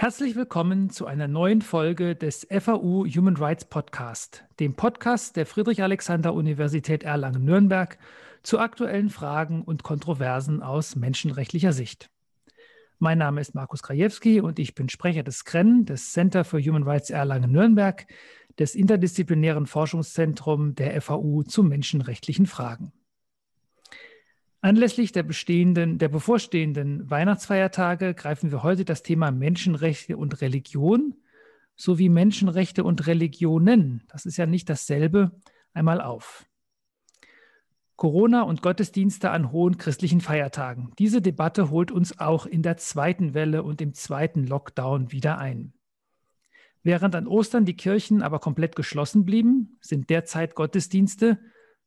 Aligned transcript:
Herzlich 0.00 0.34
willkommen 0.34 0.88
zu 0.88 1.04
einer 1.04 1.28
neuen 1.28 1.60
Folge 1.60 2.16
des 2.16 2.46
FAU 2.50 3.04
Human 3.04 3.36
Rights 3.36 3.66
Podcast, 3.66 4.44
dem 4.58 4.72
Podcast 4.72 5.36
der 5.36 5.44
Friedrich-Alexander-Universität 5.44 7.02
Erlangen-Nürnberg 7.02 7.98
zu 8.42 8.60
aktuellen 8.60 9.10
Fragen 9.10 9.60
und 9.60 9.82
Kontroversen 9.82 10.62
aus 10.62 10.96
menschenrechtlicher 10.96 11.74
Sicht. 11.74 12.08
Mein 12.98 13.18
Name 13.18 13.42
ist 13.42 13.54
Markus 13.54 13.82
Krajewski 13.82 14.40
und 14.40 14.58
ich 14.58 14.74
bin 14.74 14.88
Sprecher 14.88 15.22
des 15.22 15.44
CREN, 15.44 15.84
des 15.84 16.12
Center 16.12 16.44
for 16.44 16.60
Human 16.60 16.84
Rights 16.84 17.10
Erlangen-Nürnberg, 17.10 18.06
des 18.58 18.74
interdisziplinären 18.74 19.66
Forschungszentrums 19.66 20.76
der 20.76 20.98
FAU 21.02 21.42
zu 21.42 21.62
menschenrechtlichen 21.62 22.46
Fragen. 22.46 22.90
Anlässlich 24.62 25.12
der 25.12 25.22
bestehenden, 25.22 25.96
der 25.96 26.08
bevorstehenden 26.08 27.08
Weihnachtsfeiertage 27.08 28.12
greifen 28.12 28.50
wir 28.50 28.62
heute 28.62 28.84
das 28.84 29.02
Thema 29.02 29.30
Menschenrechte 29.30 30.18
und 30.18 30.42
Religion 30.42 31.14
sowie 31.76 32.10
Menschenrechte 32.10 32.84
und 32.84 33.06
Religionen, 33.06 34.02
das 34.08 34.26
ist 34.26 34.36
ja 34.36 34.44
nicht 34.44 34.68
dasselbe, 34.68 35.32
einmal 35.72 36.02
auf. 36.02 36.44
Corona 37.96 38.42
und 38.42 38.60
Gottesdienste 38.60 39.30
an 39.30 39.50
hohen 39.50 39.78
christlichen 39.78 40.20
Feiertagen. 40.20 40.92
Diese 40.98 41.22
Debatte 41.22 41.70
holt 41.70 41.90
uns 41.90 42.18
auch 42.18 42.44
in 42.44 42.62
der 42.62 42.76
zweiten 42.76 43.32
Welle 43.32 43.62
und 43.62 43.80
im 43.80 43.94
zweiten 43.94 44.46
Lockdown 44.46 45.10
wieder 45.10 45.38
ein. 45.38 45.72
Während 46.82 47.14
an 47.14 47.26
Ostern 47.26 47.64
die 47.64 47.76
Kirchen 47.76 48.22
aber 48.22 48.40
komplett 48.40 48.76
geschlossen 48.76 49.24
blieben, 49.24 49.78
sind 49.80 50.10
derzeit 50.10 50.54
Gottesdienste, 50.54 51.38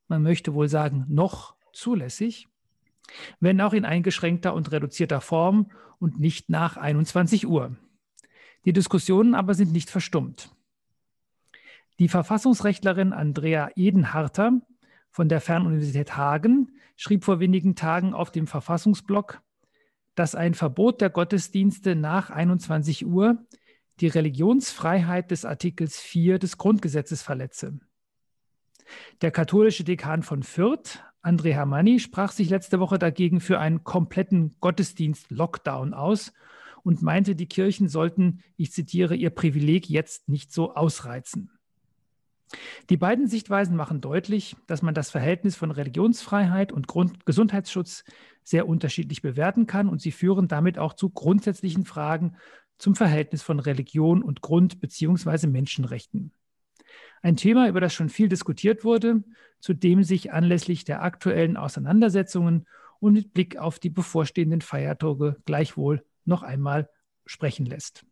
man 0.08 0.24
möchte 0.24 0.56
wohl 0.56 0.70
sagen, 0.70 1.06
noch 1.08 1.56
zulässig 1.72 2.48
wenn 3.40 3.62
auch 3.62 3.74
in 3.74 3.86
eingeschränkter 3.86 4.54
und 4.54 4.72
reduzierter 4.72 5.22
Form 5.22 5.72
und 6.00 6.20
nicht 6.20 6.50
nach 6.50 6.78
21 6.78 7.48
Uhr. 7.48 7.76
Die 8.66 8.74
Diskussionen 8.74 9.36
aber 9.36 9.54
sind 9.54 9.72
nicht 9.72 9.90
verstummt. 9.90 10.50
Die 12.00 12.08
Verfassungsrechtlerin 12.08 13.14
Andrea 13.14 13.70
Edenharter 13.76 14.62
von 15.10 15.30
der 15.30 15.42
Fernuniversität 15.42 16.18
Hagen 16.18 16.72
schrieb 16.96 17.24
vor 17.24 17.40
wenigen 17.40 17.76
Tagen 17.76 18.14
auf 18.14 18.32
dem 18.32 18.48
Verfassungsblog, 18.48 19.42
dass 20.16 20.36
ein 20.36 20.54
Verbot 20.54 21.02
der 21.02 21.10
Gottesdienste 21.10 21.96
nach 21.96 22.30
21 22.30 23.06
Uhr 23.06 23.46
die 24.00 24.08
Religionsfreiheit 24.08 25.32
des 25.32 25.46
Artikels 25.46 26.00
4 26.00 26.40
des 26.40 26.58
Grundgesetzes 26.58 27.22
verletze. 27.22 27.80
Der 29.22 29.32
katholische 29.32 29.84
Dekan 29.84 30.24
von 30.24 30.44
Fürth, 30.44 31.04
André 31.24 31.54
Hermanni 31.54 32.00
sprach 32.00 32.34
sich 32.34 32.50
letzte 32.50 32.80
Woche 32.80 33.00
dagegen 33.00 33.40
für 33.40 33.60
einen 33.60 33.84
kompletten 33.84 34.56
Gottesdienst-Lockdown 34.60 35.94
aus 35.94 36.34
und 36.84 37.02
meinte, 37.02 37.34
die 37.36 37.48
Kirchen 37.48 37.88
sollten, 37.88 38.44
ich 38.58 38.74
zitiere, 38.74 39.16
ihr 39.16 39.30
Privileg 39.30 39.90
jetzt 39.90 40.28
nicht 40.28 40.52
so 40.52 40.76
ausreizen. 40.76 41.50
Die 42.90 42.98
beiden 42.98 43.28
Sichtweisen 43.28 43.76
machen 43.76 44.02
deutlich, 44.02 44.58
dass 44.68 44.82
man 44.82 44.94
das 44.94 45.10
Verhältnis 45.10 45.56
von 45.56 45.72
Religionsfreiheit 45.72 46.72
und 46.72 46.88
Grund 46.88 47.26
Gesundheitsschutz 47.26 48.04
sehr 48.44 48.68
unterschiedlich 48.68 49.22
bewerten 49.22 49.66
kann 49.66 49.88
und 49.88 50.02
sie 50.02 50.12
führen 50.12 50.50
damit 50.50 50.78
auch 50.78 50.94
zu 50.94 51.10
grundsätzlichen 51.10 51.86
Fragen 51.86 52.36
zum 52.78 52.96
Verhältnis 52.96 53.42
von 53.42 53.60
Religion 53.60 54.22
und 54.22 54.42
Grund- 54.42 54.82
bzw. 54.82 55.48
Menschenrechten. 55.48 56.34
Ein 57.24 57.38
Thema, 57.38 57.70
über 57.70 57.80
das 57.80 57.94
schon 57.94 58.10
viel 58.10 58.28
diskutiert 58.28 58.84
wurde, 58.84 59.24
zu 59.62 59.74
dem 59.74 60.04
sich 60.04 60.34
anlässlich 60.34 60.84
der 60.84 61.02
aktuellen 61.02 61.56
Auseinandersetzungen 61.56 62.68
und 63.00 63.14
mit 63.14 63.34
Blick 63.34 63.58
auf 63.58 63.80
die 63.80 63.90
bevorstehenden 63.90 64.60
Feiertage 64.60 65.38
gleichwohl 65.46 66.04
noch 66.26 66.44
einmal 66.44 66.90
sprechen 67.26 67.66
lässt. 67.66 68.06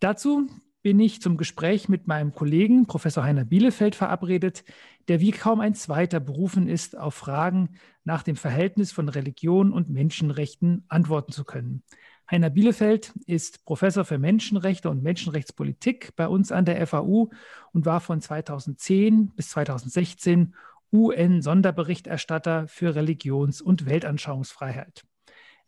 Dazu 0.00 0.48
bin 0.80 1.00
ich 1.00 1.20
zum 1.20 1.36
Gespräch 1.36 1.90
mit 1.90 2.06
meinem 2.06 2.32
Kollegen 2.32 2.86
Professor 2.86 3.24
Heiner 3.24 3.44
Bielefeld 3.44 3.94
verabredet, 3.94 4.64
der 5.08 5.20
wie 5.20 5.32
kaum 5.32 5.60
ein 5.60 5.74
zweiter 5.74 6.18
berufen 6.18 6.66
ist, 6.66 6.96
auf 6.96 7.14
Fragen 7.14 7.76
nach 8.04 8.22
dem 8.22 8.36
Verhältnis 8.36 8.90
von 8.90 9.10
Religion 9.10 9.70
und 9.70 9.90
Menschenrechten 9.90 10.84
antworten 10.88 11.32
zu 11.32 11.44
können. 11.44 11.82
Heiner 12.30 12.50
Bielefeld 12.50 13.14
ist 13.24 13.64
Professor 13.64 14.04
für 14.04 14.18
Menschenrechte 14.18 14.90
und 14.90 15.02
Menschenrechtspolitik 15.02 16.14
bei 16.14 16.28
uns 16.28 16.52
an 16.52 16.66
der 16.66 16.86
FAU 16.86 17.30
und 17.72 17.86
war 17.86 18.00
von 18.00 18.20
2010 18.20 19.32
bis 19.34 19.48
2016 19.48 20.54
UN-Sonderberichterstatter 20.92 22.68
für 22.68 22.94
Religions- 22.94 23.62
und 23.62 23.86
Weltanschauungsfreiheit. 23.86 25.04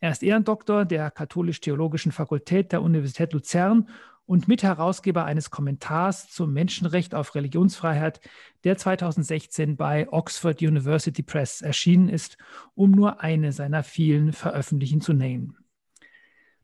Er 0.01 0.11
ist 0.11 0.21
Ehrendoktor 0.21 0.85
der 0.85 1.09
Katholisch-Theologischen 1.09 2.11
Fakultät 2.11 2.71
der 2.71 2.83
Universität 2.83 3.33
Luzern 3.33 3.89
und 4.27 4.47
Mitherausgeber 4.47 5.25
eines 5.25 5.49
Kommentars 5.49 6.29
zum 6.29 6.53
Menschenrecht 6.53 7.15
auf 7.15 7.33
Religionsfreiheit, 7.33 8.21
der 8.63 8.77
2016 8.77 9.77
bei 9.77 10.07
Oxford 10.11 10.61
University 10.61 11.23
Press 11.23 11.61
erschienen 11.61 12.07
ist, 12.07 12.37
um 12.75 12.91
nur 12.91 13.21
eine 13.21 13.51
seiner 13.51 13.81
vielen 13.81 14.31
Veröffentlichungen 14.31 15.01
zu 15.01 15.13
nennen. 15.13 15.57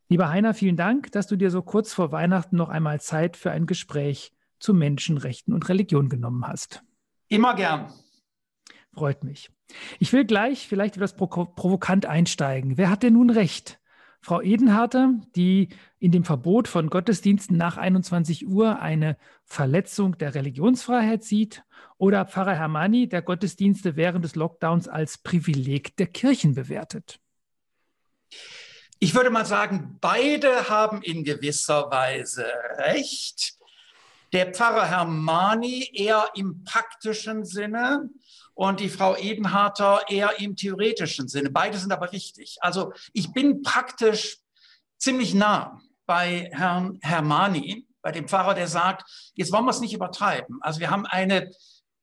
Lieber 0.09 0.29
Heiner, 0.29 0.53
vielen 0.53 0.77
Dank, 0.77 1.11
dass 1.11 1.27
du 1.27 1.35
dir 1.35 1.51
so 1.51 1.61
kurz 1.61 1.93
vor 1.93 2.13
Weihnachten 2.13 2.55
noch 2.55 2.69
einmal 2.69 3.01
Zeit 3.01 3.35
für 3.35 3.51
ein 3.51 3.65
Gespräch 3.65 4.31
zu 4.57 4.73
Menschenrechten 4.73 5.53
und 5.53 5.67
Religion 5.67 6.07
genommen 6.07 6.47
hast. 6.47 6.81
Immer 7.27 7.55
gern. 7.55 7.91
Freut 8.93 9.25
mich. 9.25 9.49
Ich 9.99 10.13
will 10.13 10.23
gleich 10.23 10.67
vielleicht 10.67 10.95
etwas 10.95 11.15
provokant 11.15 12.05
einsteigen. 12.05 12.77
Wer 12.77 12.89
hat 12.89 13.03
denn 13.03 13.13
nun 13.13 13.29
recht? 13.29 13.81
Frau 14.21 14.41
Edenharter, 14.41 15.13
die 15.35 15.69
in 15.99 16.11
dem 16.11 16.23
Verbot 16.23 16.67
von 16.67 16.89
Gottesdiensten 16.89 17.57
nach 17.57 17.77
21 17.77 18.47
Uhr 18.47 18.79
eine 18.79 19.17
Verletzung 19.43 20.17
der 20.17 20.35
Religionsfreiheit 20.35 21.23
sieht, 21.23 21.63
oder 21.97 22.25
Pfarrer 22.25 22.55
Hermanni, 22.55 23.07
der 23.07 23.21
Gottesdienste 23.21 23.95
während 23.95 24.23
des 24.23 24.35
Lockdowns 24.35 24.87
als 24.87 25.17
Privileg 25.17 25.95
der 25.97 26.07
Kirchen 26.07 26.55
bewertet? 26.55 27.19
Ich 28.99 29.13
würde 29.13 29.29
mal 29.29 29.45
sagen, 29.45 29.99
beide 30.01 30.69
haben 30.69 31.03
in 31.03 31.23
gewisser 31.23 31.91
Weise 31.91 32.47
recht. 32.77 33.53
Der 34.33 34.51
Pfarrer 34.51 34.87
Hermani 34.87 35.87
eher 35.93 36.31
im 36.33 36.63
praktischen 36.63 37.45
Sinne 37.45 38.09
und 38.55 38.79
die 38.79 38.89
Frau 38.89 39.15
Edenharter 39.15 40.01
eher 40.09 40.39
im 40.39 40.55
theoretischen 40.55 41.27
Sinne. 41.27 41.51
Beide 41.51 41.77
sind 41.77 41.91
aber 41.91 42.11
richtig. 42.11 42.57
Also 42.61 42.91
ich 43.13 43.31
bin 43.33 43.61
praktisch 43.61 44.39
ziemlich 44.97 45.35
nah 45.35 45.79
bei 46.07 46.49
Herrn 46.51 46.97
Hermani, 47.03 47.85
bei 48.01 48.11
dem 48.11 48.27
Pfarrer, 48.27 48.55
der 48.55 48.67
sagt, 48.67 49.31
jetzt 49.35 49.51
wollen 49.51 49.65
wir 49.65 49.71
es 49.71 49.79
nicht 49.79 49.93
übertreiben. 49.93 50.57
Also 50.61 50.79
wir 50.79 50.89
haben 50.89 51.05
eine 51.05 51.51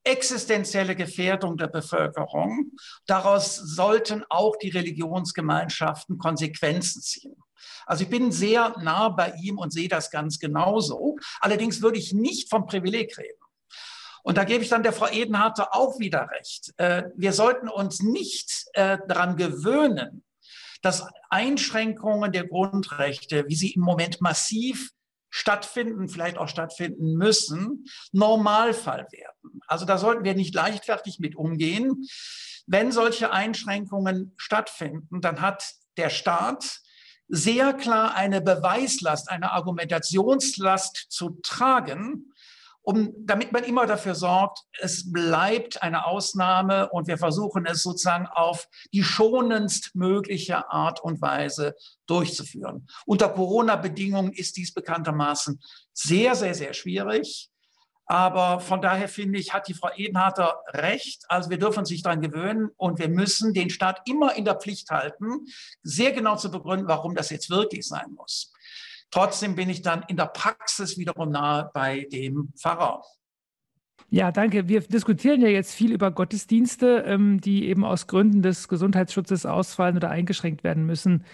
existenzielle 0.04 0.94
Gefährdung 0.94 1.56
der 1.56 1.68
Bevölkerung. 1.68 2.72
Daraus 3.06 3.56
sollten 3.56 4.24
auch 4.28 4.56
die 4.56 4.70
Religionsgemeinschaften 4.70 6.18
Konsequenzen 6.18 7.02
ziehen. 7.02 7.36
Also 7.86 8.04
ich 8.04 8.10
bin 8.10 8.32
sehr 8.32 8.76
nah 8.80 9.08
bei 9.08 9.32
ihm 9.42 9.58
und 9.58 9.72
sehe 9.72 9.88
das 9.88 10.10
ganz 10.10 10.38
genauso. 10.38 11.16
Allerdings 11.40 11.82
würde 11.82 11.98
ich 11.98 12.12
nicht 12.12 12.50
vom 12.50 12.66
Privileg 12.66 13.16
reden. 13.18 13.38
Und 14.22 14.38
da 14.38 14.44
gebe 14.44 14.64
ich 14.64 14.70
dann 14.70 14.82
der 14.82 14.94
Frau 14.94 15.08
Edenharter 15.08 15.74
auch 15.74 15.98
wieder 15.98 16.30
recht. 16.30 16.72
Äh, 16.78 17.04
wir 17.14 17.32
sollten 17.34 17.68
uns 17.68 18.00
nicht 18.00 18.66
äh, 18.72 18.98
daran 19.06 19.36
gewöhnen, 19.36 20.24
dass 20.80 21.06
Einschränkungen 21.28 22.32
der 22.32 22.46
Grundrechte, 22.46 23.44
wie 23.48 23.54
sie 23.54 23.72
im 23.72 23.82
Moment 23.82 24.20
massiv 24.20 24.90
stattfinden, 25.36 26.08
vielleicht 26.08 26.38
auch 26.38 26.46
stattfinden 26.46 27.14
müssen, 27.14 27.86
Normalfall 28.12 29.08
werden. 29.10 29.60
Also 29.66 29.84
da 29.84 29.98
sollten 29.98 30.22
wir 30.22 30.36
nicht 30.36 30.54
leichtfertig 30.54 31.18
mit 31.18 31.34
umgehen. 31.34 32.06
Wenn 32.68 32.92
solche 32.92 33.32
Einschränkungen 33.32 34.32
stattfinden, 34.36 35.20
dann 35.20 35.40
hat 35.40 35.74
der 35.96 36.08
Staat 36.08 36.78
sehr 37.26 37.72
klar 37.72 38.14
eine 38.14 38.42
Beweislast, 38.42 39.28
eine 39.28 39.50
Argumentationslast 39.50 41.06
zu 41.08 41.40
tragen, 41.42 42.32
um, 42.84 43.14
damit 43.18 43.50
man 43.50 43.64
immer 43.64 43.86
dafür 43.86 44.14
sorgt, 44.14 44.60
es 44.78 45.10
bleibt 45.10 45.82
eine 45.82 46.06
Ausnahme 46.06 46.90
und 46.90 47.08
wir 47.08 47.18
versuchen 47.18 47.66
es 47.66 47.82
sozusagen 47.82 48.26
auf 48.26 48.68
die 48.92 49.02
schonendst 49.02 49.94
mögliche 49.94 50.70
Art 50.70 51.02
und 51.02 51.20
Weise 51.22 51.74
durchzuführen. 52.06 52.86
Unter 53.06 53.30
Corona-Bedingungen 53.30 54.32
ist 54.32 54.56
dies 54.58 54.74
bekanntermaßen 54.74 55.60
sehr, 55.92 56.34
sehr, 56.34 56.54
sehr 56.54 56.74
schwierig. 56.74 57.50
Aber 58.06 58.60
von 58.60 58.82
daher 58.82 59.08
finde 59.08 59.38
ich, 59.38 59.54
hat 59.54 59.66
die 59.66 59.72
Frau 59.72 59.88
Edenharter 59.96 60.60
recht. 60.68 61.22
Also 61.28 61.48
wir 61.48 61.58
dürfen 61.58 61.80
uns 61.80 61.90
nicht 61.90 62.04
daran 62.04 62.20
gewöhnen 62.20 62.68
und 62.76 62.98
wir 62.98 63.08
müssen 63.08 63.54
den 63.54 63.70
Staat 63.70 64.02
immer 64.06 64.36
in 64.36 64.44
der 64.44 64.56
Pflicht 64.56 64.90
halten, 64.90 65.46
sehr 65.82 66.12
genau 66.12 66.36
zu 66.36 66.50
begründen, 66.50 66.86
warum 66.86 67.14
das 67.14 67.30
jetzt 67.30 67.48
wirklich 67.48 67.86
sein 67.88 68.12
muss. 68.14 68.52
Trotzdem 69.14 69.54
bin 69.54 69.70
ich 69.70 69.80
dann 69.80 70.02
in 70.08 70.16
der 70.16 70.26
Praxis 70.26 70.98
wiederum 70.98 71.30
nahe 71.30 71.70
bei 71.72 72.08
dem 72.10 72.48
Pfarrer. 72.56 73.00
Ja, 74.10 74.32
danke. 74.32 74.66
Wir 74.66 74.80
diskutieren 74.80 75.40
ja 75.40 75.46
jetzt 75.46 75.72
viel 75.72 75.92
über 75.92 76.10
Gottesdienste, 76.10 77.04
ähm, 77.06 77.40
die 77.40 77.68
eben 77.68 77.84
aus 77.84 78.08
Gründen 78.08 78.42
des 78.42 78.66
Gesundheitsschutzes 78.66 79.46
ausfallen 79.46 79.94
oder 79.94 80.10
eingeschränkt 80.10 80.64
werden 80.64 80.84
müssen. 80.84 81.24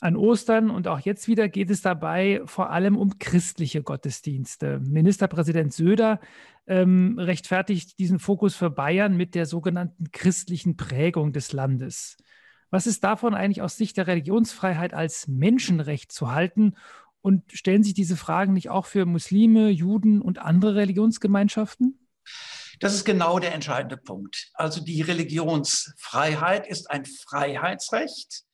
An 0.00 0.16
Ostern 0.16 0.70
und 0.70 0.88
auch 0.88 1.00
jetzt 1.00 1.28
wieder 1.28 1.50
geht 1.50 1.68
es 1.68 1.82
dabei 1.82 2.40
vor 2.46 2.70
allem 2.70 2.96
um 2.96 3.18
christliche 3.18 3.82
Gottesdienste. 3.82 4.80
Ministerpräsident 4.80 5.74
Söder 5.74 6.20
ähm, 6.66 7.18
rechtfertigt 7.18 7.98
diesen 7.98 8.20
Fokus 8.20 8.56
für 8.56 8.70
Bayern 8.70 9.18
mit 9.18 9.34
der 9.34 9.44
sogenannten 9.44 10.12
christlichen 10.12 10.78
Prägung 10.78 11.34
des 11.34 11.52
Landes. 11.52 12.16
Was 12.70 12.86
ist 12.86 13.04
davon 13.04 13.34
eigentlich 13.34 13.60
aus 13.60 13.76
Sicht 13.76 13.98
der 13.98 14.06
Religionsfreiheit 14.06 14.94
als 14.94 15.28
Menschenrecht 15.28 16.10
zu 16.10 16.32
halten? 16.32 16.74
Und 17.20 17.42
stellen 17.52 17.82
sich 17.82 17.94
diese 17.94 18.16
Fragen 18.16 18.52
nicht 18.52 18.70
auch 18.70 18.86
für 18.86 19.04
Muslime, 19.06 19.70
Juden 19.70 20.22
und 20.22 20.38
andere 20.38 20.76
Religionsgemeinschaften? 20.76 22.08
Das 22.80 22.94
ist 22.94 23.04
genau 23.04 23.38
der 23.38 23.54
entscheidende 23.54 23.96
Punkt. 23.96 24.50
Also 24.54 24.80
die 24.80 25.02
Religionsfreiheit 25.02 26.68
ist 26.68 26.90
ein 26.90 27.04
Freiheitsrecht 27.04 28.44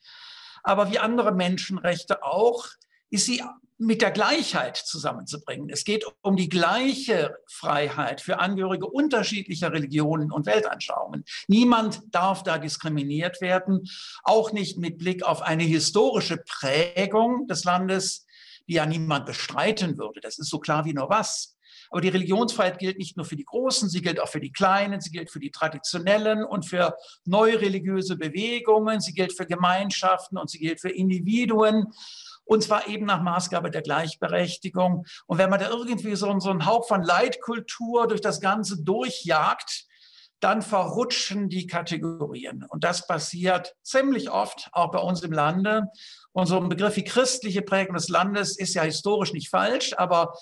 aber 0.64 0.90
wie 0.90 0.98
andere 0.98 1.32
Menschenrechte 1.32 2.24
auch, 2.24 2.66
ist 3.10 3.26
sie 3.26 3.42
mit 3.76 4.02
der 4.02 4.12
Gleichheit 4.12 4.76
zusammenzubringen. 4.76 5.68
Es 5.68 5.84
geht 5.84 6.04
um 6.22 6.36
die 6.36 6.48
gleiche 6.48 7.36
Freiheit 7.46 8.20
für 8.20 8.38
Angehörige 8.38 8.86
unterschiedlicher 8.86 9.72
Religionen 9.72 10.32
und 10.32 10.46
Weltanschauungen. 10.46 11.24
Niemand 11.48 12.00
darf 12.12 12.42
da 12.44 12.58
diskriminiert 12.58 13.40
werden, 13.40 13.88
auch 14.22 14.52
nicht 14.52 14.78
mit 14.78 14.98
Blick 14.98 15.22
auf 15.22 15.42
eine 15.42 15.64
historische 15.64 16.38
Prägung 16.38 17.46
des 17.46 17.64
Landes, 17.64 18.26
die 18.68 18.74
ja 18.74 18.86
niemand 18.86 19.26
bestreiten 19.26 19.98
würde. 19.98 20.20
Das 20.20 20.38
ist 20.38 20.50
so 20.50 20.58
klar 20.58 20.84
wie 20.84 20.94
nur 20.94 21.08
was. 21.10 21.56
Aber 21.90 22.00
die 22.00 22.08
Religionsfreiheit 22.08 22.78
gilt 22.78 22.98
nicht 22.98 23.16
nur 23.16 23.26
für 23.26 23.36
die 23.36 23.44
Großen, 23.44 23.88
sie 23.88 24.02
gilt 24.02 24.20
auch 24.20 24.28
für 24.28 24.40
die 24.40 24.52
Kleinen, 24.52 25.00
sie 25.00 25.10
gilt 25.10 25.30
für 25.30 25.40
die 25.40 25.50
Traditionellen 25.50 26.44
und 26.44 26.66
für 26.66 26.96
neureligiöse 27.24 28.16
Bewegungen, 28.16 29.00
sie 29.00 29.12
gilt 29.12 29.36
für 29.36 29.46
Gemeinschaften 29.46 30.38
und 30.38 30.50
sie 30.50 30.58
gilt 30.58 30.80
für 30.80 30.90
Individuen. 30.90 31.92
Und 32.44 32.62
zwar 32.62 32.88
eben 32.88 33.06
nach 33.06 33.22
Maßgabe 33.22 33.70
der 33.70 33.82
Gleichberechtigung. 33.82 35.06
Und 35.26 35.38
wenn 35.38 35.50
man 35.50 35.60
da 35.60 35.70
irgendwie 35.70 36.14
so, 36.14 36.28
einen 36.28 36.66
Hauch 36.66 36.86
von 36.86 37.02
Leitkultur 37.02 38.06
durch 38.06 38.20
das 38.20 38.40
Ganze 38.40 38.82
durchjagt, 38.82 39.86
dann 40.40 40.60
verrutschen 40.60 41.48
die 41.48 41.66
Kategorien. 41.66 42.66
Und 42.68 42.84
das 42.84 43.06
passiert 43.06 43.74
ziemlich 43.82 44.30
oft, 44.30 44.68
auch 44.72 44.90
bei 44.90 44.98
uns 44.98 45.22
im 45.22 45.32
Lande. 45.32 45.84
Und 46.34 46.46
so 46.46 46.58
ein 46.58 46.68
Begriff 46.68 46.96
wie 46.96 47.04
christliche 47.04 47.62
Prägung 47.62 47.94
des 47.94 48.08
Landes 48.08 48.58
ist 48.58 48.74
ja 48.74 48.82
historisch 48.82 49.32
nicht 49.32 49.48
falsch, 49.48 49.94
aber 49.96 50.34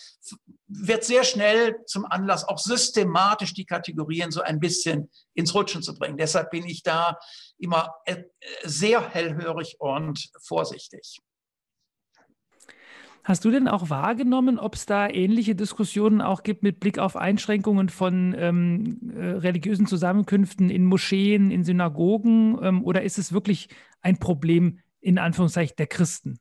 wird 0.67 1.05
sehr 1.05 1.23
schnell 1.23 1.77
zum 1.85 2.07
Anlass, 2.07 2.49
auch 2.49 2.59
systematisch 2.59 3.53
die 3.53 3.67
Kategorien 3.67 4.31
so 4.31 4.41
ein 4.41 4.59
bisschen 4.59 5.11
ins 5.35 5.55
Rutschen 5.55 5.83
zu 5.83 5.95
bringen. 5.95 6.17
Deshalb 6.17 6.51
bin 6.51 6.67
ich 6.67 6.83
da 6.83 7.19
immer 7.59 7.95
äh, 8.07 8.23
sehr 8.65 9.07
hellhörig 9.07 9.77
und 9.81 10.31
vorsichtig. 10.41 11.19
Hast 13.25 13.45
du 13.45 13.51
denn 13.51 13.69
auch 13.69 13.91
wahrgenommen, 13.91 14.59
ob 14.59 14.75
es 14.75 14.87
da 14.87 15.07
ähnliche 15.07 15.55
Diskussionen 15.55 16.23
auch 16.23 16.43
gibt 16.43 16.63
mit 16.63 16.81
Blick 16.81 16.99
auf 16.99 17.17
Einschränkungen 17.17 17.91
von 17.91 18.35
ähm, 18.37 19.13
äh, 19.15 19.27
religiösen 19.27 19.87
Zusammenkünften 19.87 20.71
in 20.71 20.87
Moscheen, 20.87 21.51
in 21.51 21.65
Synagogen? 21.65 22.59
Ähm, 22.63 22.83
oder 22.83 23.03
ist 23.03 23.19
es 23.19 23.35
wirklich 23.35 23.69
ein 24.01 24.19
Problem 24.19 24.79
in 25.03 25.19
Anführungszeichen 25.19 25.77
der 25.77 25.87
Christen? 25.87 26.39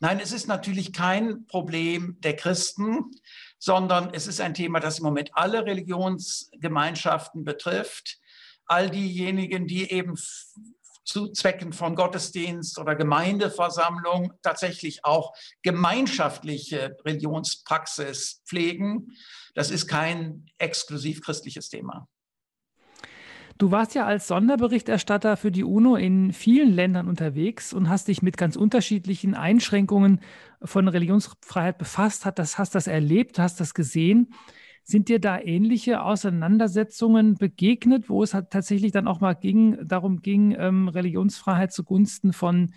Nein, 0.00 0.18
es 0.20 0.32
ist 0.32 0.48
natürlich 0.48 0.92
kein 0.92 1.46
Problem 1.46 2.16
der 2.20 2.34
Christen, 2.34 3.12
sondern 3.58 4.12
es 4.12 4.26
ist 4.26 4.40
ein 4.40 4.52
Thema, 4.52 4.80
das 4.80 4.98
im 4.98 5.04
Moment 5.04 5.30
alle 5.34 5.64
Religionsgemeinschaften 5.64 7.44
betrifft. 7.44 8.18
All 8.66 8.90
diejenigen, 8.90 9.66
die 9.68 9.90
eben 9.92 10.16
zu 11.04 11.28
Zwecken 11.28 11.72
von 11.72 11.94
Gottesdienst 11.94 12.78
oder 12.78 12.96
Gemeindeversammlung 12.96 14.32
tatsächlich 14.42 15.04
auch 15.04 15.34
gemeinschaftliche 15.62 16.96
Religionspraxis 17.04 18.42
pflegen. 18.46 19.08
Das 19.54 19.70
ist 19.70 19.86
kein 19.86 20.46
exklusiv 20.58 21.22
christliches 21.22 21.68
Thema. 21.68 22.08
Du 23.62 23.70
warst 23.70 23.94
ja 23.94 24.06
als 24.06 24.26
Sonderberichterstatter 24.26 25.36
für 25.36 25.52
die 25.52 25.62
UNO 25.62 25.94
in 25.94 26.32
vielen 26.32 26.72
Ländern 26.72 27.06
unterwegs 27.06 27.72
und 27.72 27.88
hast 27.88 28.08
dich 28.08 28.20
mit 28.20 28.36
ganz 28.36 28.56
unterschiedlichen 28.56 29.36
Einschränkungen 29.36 30.18
von 30.64 30.88
Religionsfreiheit 30.88 31.78
befasst, 31.78 32.26
hast 32.26 32.40
das, 32.40 32.58
hast 32.58 32.74
das 32.74 32.88
erlebt, 32.88 33.38
hast 33.38 33.60
das 33.60 33.72
gesehen. 33.72 34.34
Sind 34.82 35.08
dir 35.08 35.20
da 35.20 35.38
ähnliche 35.38 36.02
Auseinandersetzungen 36.02 37.36
begegnet, 37.36 38.08
wo 38.08 38.24
es 38.24 38.34
halt 38.34 38.50
tatsächlich 38.50 38.90
dann 38.90 39.06
auch 39.06 39.20
mal 39.20 39.34
ging, 39.34 39.78
darum 39.86 40.22
ging, 40.22 40.56
ähm, 40.58 40.88
Religionsfreiheit 40.88 41.72
zugunsten 41.72 42.32
von 42.32 42.72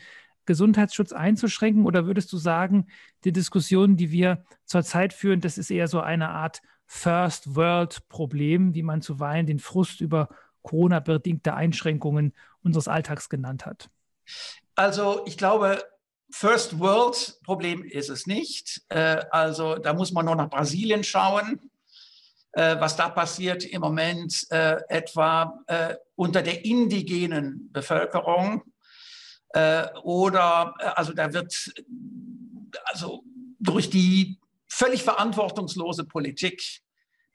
Gesundheitsschutz 0.46 1.14
einzuschränken? 1.14 1.88
Oder 1.88 2.06
würdest 2.06 2.32
du 2.32 2.38
sagen, 2.38 2.86
die 3.24 3.34
Diskussion, 3.34 3.98
die 3.98 4.12
wir 4.12 4.44
zurzeit 4.66 5.14
führen, 5.14 5.42
das 5.42 5.58
ist 5.58 5.72
eher 5.72 5.88
so 5.88 6.02
eine 6.02 6.30
Art 6.30 6.62
First 6.86 7.56
World 7.56 8.08
Problem, 8.08 8.76
wie 8.76 8.84
man 8.84 9.02
zuweilen 9.02 9.48
den 9.48 9.58
Frust 9.58 10.00
über 10.00 10.30
Corona-bedingte 10.66 11.54
Einschränkungen 11.54 12.34
unseres 12.64 12.88
Alltags 12.88 13.30
genannt 13.30 13.66
hat? 13.66 13.90
Also 14.76 15.22
ich 15.26 15.38
glaube, 15.38 15.82
First 16.32 16.80
World 16.80 17.40
Problem 17.44 17.84
ist 17.84 18.10
es 18.10 18.28
nicht. 18.28 18.82
Äh, 18.90 19.24
also 19.32 19.76
da 19.76 19.94
muss 19.94 20.12
man 20.12 20.26
nur 20.26 20.36
nach 20.36 20.50
Brasilien 20.50 21.04
schauen, 21.04 21.72
äh, 22.52 22.76
was 22.80 22.96
da 22.96 23.10
passiert 23.10 23.64
im 23.64 23.82
Moment 23.82 24.46
äh, 24.50 24.78
etwa 24.90 25.60
unter 26.16 26.42
der 26.42 26.66
indigenen 26.66 27.72
Bevölkerung. 27.72 28.64
Oder 30.04 30.74
also 30.98 31.14
da 31.14 31.32
wird 31.32 31.72
also 32.84 33.24
durch 33.60 33.90
die 33.90 34.38
völlig 34.68 35.04
verantwortungslose 35.04 36.04
Politik 36.04 36.82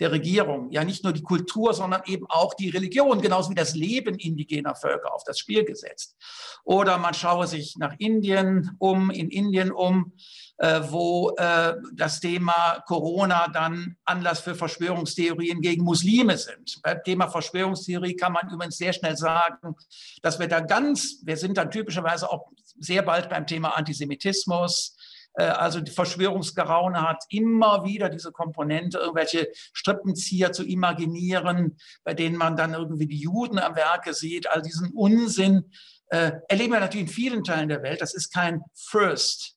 der 0.00 0.10
Regierung 0.10 0.70
ja 0.70 0.82
nicht 0.82 1.04
nur 1.04 1.12
die 1.12 1.22
Kultur, 1.22 1.74
sondern 1.74 2.02
eben 2.06 2.26
auch 2.28 2.54
die 2.54 2.70
Religion, 2.70 3.20
genauso 3.20 3.50
wie 3.50 3.54
das 3.54 3.74
Leben 3.74 4.14
indigener 4.16 4.74
Völker 4.74 5.14
auf 5.14 5.24
das 5.24 5.38
Spiel 5.38 5.64
gesetzt. 5.64 6.16
Oder 6.64 6.98
man 6.98 7.14
schaue 7.14 7.46
sich 7.46 7.76
nach 7.76 7.94
Indien 7.98 8.70
um, 8.78 9.10
in 9.10 9.30
Indien 9.30 9.70
um, 9.70 10.14
äh, 10.56 10.80
wo 10.88 11.30
äh, 11.36 11.74
das 11.92 12.20
Thema 12.20 12.82
Corona 12.86 13.48
dann 13.48 13.96
Anlass 14.04 14.40
für 14.40 14.54
Verschwörungstheorien 14.54 15.60
gegen 15.60 15.84
Muslime 15.84 16.38
sind. 16.38 16.80
Beim 16.82 17.02
Thema 17.04 17.28
Verschwörungstheorie 17.28 18.16
kann 18.16 18.32
man 18.32 18.48
übrigens 18.50 18.78
sehr 18.78 18.92
schnell 18.92 19.16
sagen, 19.16 19.74
dass 20.22 20.38
wir 20.38 20.48
da 20.48 20.60
ganz, 20.60 21.20
wir 21.24 21.36
sind 21.36 21.58
dann 21.58 21.70
typischerweise 21.70 22.30
auch 22.30 22.48
sehr 22.78 23.02
bald 23.02 23.28
beim 23.28 23.46
Thema 23.46 23.76
Antisemitismus, 23.76 24.96
also 25.34 25.80
die 25.80 25.90
Verschwörungsgeraune 25.90 27.00
hat 27.00 27.24
immer 27.28 27.84
wieder 27.84 28.08
diese 28.08 28.32
Komponente, 28.32 28.98
irgendwelche 28.98 29.48
Strippenzieher 29.72 30.52
zu 30.52 30.64
imaginieren, 30.64 31.78
bei 32.04 32.14
denen 32.14 32.36
man 32.36 32.56
dann 32.56 32.74
irgendwie 32.74 33.06
die 33.06 33.20
Juden 33.20 33.58
am 33.58 33.76
Werke 33.76 34.12
sieht. 34.14 34.50
All 34.50 34.62
diesen 34.62 34.92
Unsinn 34.92 35.70
äh, 36.08 36.32
erleben 36.48 36.72
wir 36.72 36.80
natürlich 36.80 37.08
in 37.08 37.12
vielen 37.12 37.44
Teilen 37.44 37.68
der 37.68 37.82
Welt. 37.82 38.00
Das 38.00 38.14
ist 38.14 38.32
kein 38.32 38.62
First 38.74 39.56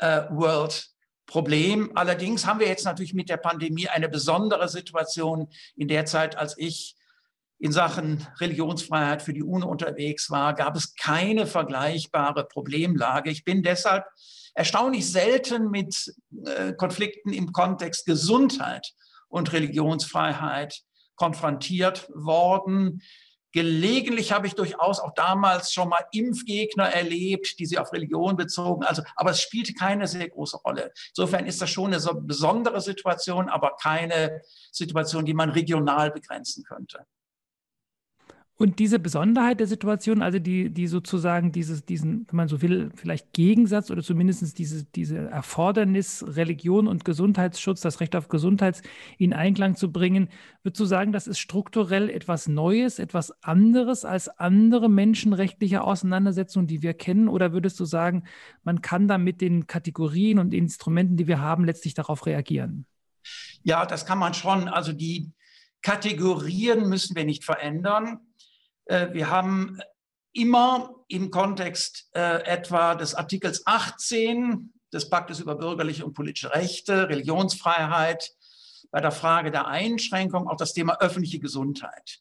äh, 0.00 0.22
World 0.30 0.88
Problem. 1.26 1.90
Allerdings 1.94 2.46
haben 2.46 2.60
wir 2.60 2.68
jetzt 2.68 2.84
natürlich 2.84 3.14
mit 3.14 3.28
der 3.28 3.38
Pandemie 3.38 3.88
eine 3.88 4.08
besondere 4.08 4.68
Situation 4.68 5.48
in 5.74 5.88
der 5.88 6.04
Zeit, 6.04 6.36
als 6.36 6.58
ich 6.58 6.96
in 7.58 7.72
Sachen 7.72 8.26
Religionsfreiheit 8.40 9.22
für 9.22 9.32
die 9.32 9.42
UNO 9.42 9.66
unterwegs 9.68 10.30
war, 10.30 10.54
gab 10.54 10.76
es 10.76 10.94
keine 10.96 11.46
vergleichbare 11.46 12.44
Problemlage. 12.44 13.30
Ich 13.30 13.44
bin 13.44 13.62
deshalb 13.62 14.04
erstaunlich 14.54 15.10
selten 15.10 15.70
mit 15.70 16.14
äh, 16.46 16.72
Konflikten 16.74 17.32
im 17.32 17.52
Kontext 17.52 18.06
Gesundheit 18.06 18.92
und 19.28 19.52
Religionsfreiheit 19.52 20.82
konfrontiert 21.16 22.08
worden. 22.14 23.02
Gelegentlich 23.52 24.32
habe 24.32 24.48
ich 24.48 24.54
durchaus 24.54 24.98
auch 24.98 25.14
damals 25.14 25.72
schon 25.72 25.88
mal 25.88 26.04
Impfgegner 26.10 26.86
erlebt, 26.86 27.58
die 27.60 27.66
sie 27.66 27.78
auf 27.78 27.92
Religion 27.92 28.36
bezogen. 28.36 28.82
Also, 28.82 29.02
aber 29.14 29.30
es 29.30 29.40
spielte 29.40 29.74
keine 29.74 30.08
sehr 30.08 30.28
große 30.28 30.56
Rolle. 30.58 30.92
Insofern 31.10 31.46
ist 31.46 31.62
das 31.62 31.70
schon 31.70 31.86
eine 31.86 32.00
so 32.00 32.14
besondere 32.14 32.80
Situation, 32.80 33.48
aber 33.48 33.76
keine 33.80 34.40
Situation, 34.72 35.24
die 35.24 35.34
man 35.34 35.50
regional 35.50 36.10
begrenzen 36.10 36.64
könnte. 36.64 37.06
Und 38.56 38.78
diese 38.78 39.00
Besonderheit 39.00 39.58
der 39.58 39.66
Situation, 39.66 40.22
also 40.22 40.38
die, 40.38 40.70
die 40.70 40.86
sozusagen 40.86 41.50
dieses, 41.50 41.84
diesen, 41.84 42.24
wenn 42.28 42.36
man 42.36 42.48
so 42.48 42.62
will, 42.62 42.92
vielleicht 42.94 43.32
Gegensatz 43.32 43.90
oder 43.90 44.00
zumindest 44.00 44.56
diese, 44.58 44.84
diese 44.84 45.18
Erfordernis, 45.18 46.24
Religion 46.24 46.86
und 46.86 47.04
Gesundheitsschutz, 47.04 47.80
das 47.80 47.98
Recht 47.98 48.14
auf 48.14 48.28
Gesundheit 48.28 48.80
in 49.18 49.32
Einklang 49.32 49.74
zu 49.74 49.90
bringen, 49.90 50.28
würdest 50.62 50.78
du 50.78 50.84
sagen, 50.84 51.10
das 51.10 51.26
ist 51.26 51.40
strukturell 51.40 52.08
etwas 52.08 52.46
Neues, 52.46 53.00
etwas 53.00 53.32
anderes 53.42 54.04
als 54.04 54.28
andere 54.28 54.88
menschenrechtliche 54.88 55.82
Auseinandersetzungen, 55.82 56.68
die 56.68 56.80
wir 56.80 56.94
kennen? 56.94 57.26
Oder 57.26 57.52
würdest 57.52 57.80
du 57.80 57.84
sagen, 57.84 58.22
man 58.62 58.82
kann 58.82 59.08
da 59.08 59.18
mit 59.18 59.40
den 59.40 59.66
Kategorien 59.66 60.38
und 60.38 60.54
Instrumenten, 60.54 61.16
die 61.16 61.26
wir 61.26 61.40
haben, 61.40 61.64
letztlich 61.64 61.94
darauf 61.94 62.24
reagieren? 62.24 62.86
Ja, 63.64 63.84
das 63.84 64.06
kann 64.06 64.18
man 64.18 64.32
schon. 64.32 64.68
Also 64.68 64.92
die 64.92 65.32
Kategorien 65.82 66.88
müssen 66.88 67.14
wir 67.16 67.24
nicht 67.24 67.44
verändern. 67.44 68.20
Äh, 68.86 69.12
wir 69.12 69.30
haben 69.30 69.80
immer 70.32 70.94
im 71.08 71.30
Kontext 71.30 72.08
äh, 72.14 72.42
etwa 72.44 72.94
des 72.94 73.14
Artikels 73.14 73.66
18 73.66 74.72
des 74.92 75.10
Paktes 75.10 75.40
über 75.40 75.56
bürgerliche 75.56 76.04
und 76.04 76.14
politische 76.14 76.52
Rechte, 76.52 77.08
Religionsfreiheit, 77.08 78.30
bei 78.90 79.00
der 79.00 79.12
Frage 79.12 79.50
der 79.50 79.66
Einschränkung 79.66 80.48
auch 80.48 80.56
das 80.56 80.72
Thema 80.72 81.00
öffentliche 81.00 81.40
Gesundheit. 81.40 82.20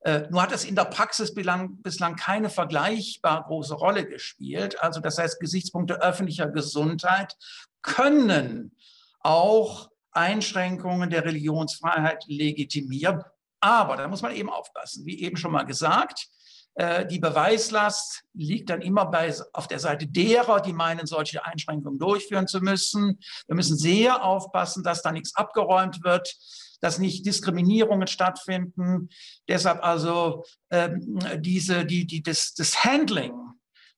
Äh, 0.00 0.22
nur 0.30 0.42
hat 0.42 0.52
es 0.52 0.64
in 0.64 0.76
der 0.76 0.84
Praxis 0.84 1.34
bislang, 1.34 1.80
bislang 1.82 2.16
keine 2.16 2.50
vergleichbar 2.50 3.44
große 3.44 3.74
Rolle 3.74 4.06
gespielt. 4.06 4.80
Also 4.80 5.00
das 5.00 5.18
heißt, 5.18 5.40
Gesichtspunkte 5.40 6.00
öffentlicher 6.00 6.48
Gesundheit 6.48 7.36
können 7.82 8.76
auch 9.20 9.90
Einschränkungen 10.12 11.10
der 11.10 11.24
Religionsfreiheit 11.24 12.24
legitimieren. 12.26 13.22
Aber 13.60 13.96
da 13.96 14.08
muss 14.08 14.22
man 14.22 14.34
eben 14.34 14.50
aufpassen. 14.50 15.04
Wie 15.06 15.20
eben 15.20 15.36
schon 15.36 15.52
mal 15.52 15.64
gesagt, 15.64 16.28
äh, 16.74 17.06
die 17.06 17.18
Beweislast 17.18 18.22
liegt 18.34 18.70
dann 18.70 18.82
immer 18.82 19.06
bei, 19.06 19.34
auf 19.52 19.66
der 19.66 19.80
Seite 19.80 20.06
derer, 20.06 20.60
die 20.60 20.72
meinen, 20.72 21.06
solche 21.06 21.44
Einschränkungen 21.44 21.98
durchführen 21.98 22.46
zu 22.46 22.60
müssen. 22.60 23.18
Wir 23.46 23.56
müssen 23.56 23.76
sehr 23.76 24.24
aufpassen, 24.24 24.84
dass 24.84 25.02
da 25.02 25.10
nichts 25.10 25.34
abgeräumt 25.34 26.04
wird, 26.04 26.32
dass 26.80 26.98
nicht 26.98 27.26
Diskriminierungen 27.26 28.06
stattfinden. 28.06 29.08
Deshalb 29.48 29.82
also 29.84 30.44
ähm, 30.70 31.18
diese, 31.38 31.84
die, 31.84 32.06
die, 32.06 32.22
das, 32.22 32.54
das 32.54 32.84
Handling 32.84 33.34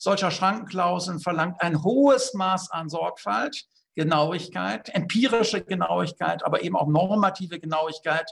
solcher 0.00 0.30
Schrankenklauseln 0.30 1.20
verlangt 1.20 1.60
ein 1.60 1.84
hohes 1.84 2.32
Maß 2.32 2.70
an 2.70 2.88
Sorgfalt, 2.88 3.66
Genauigkeit, 3.94 4.88
empirische 4.94 5.62
Genauigkeit, 5.62 6.42
aber 6.44 6.62
eben 6.62 6.74
auch 6.74 6.88
normative 6.88 7.60
Genauigkeit, 7.60 8.30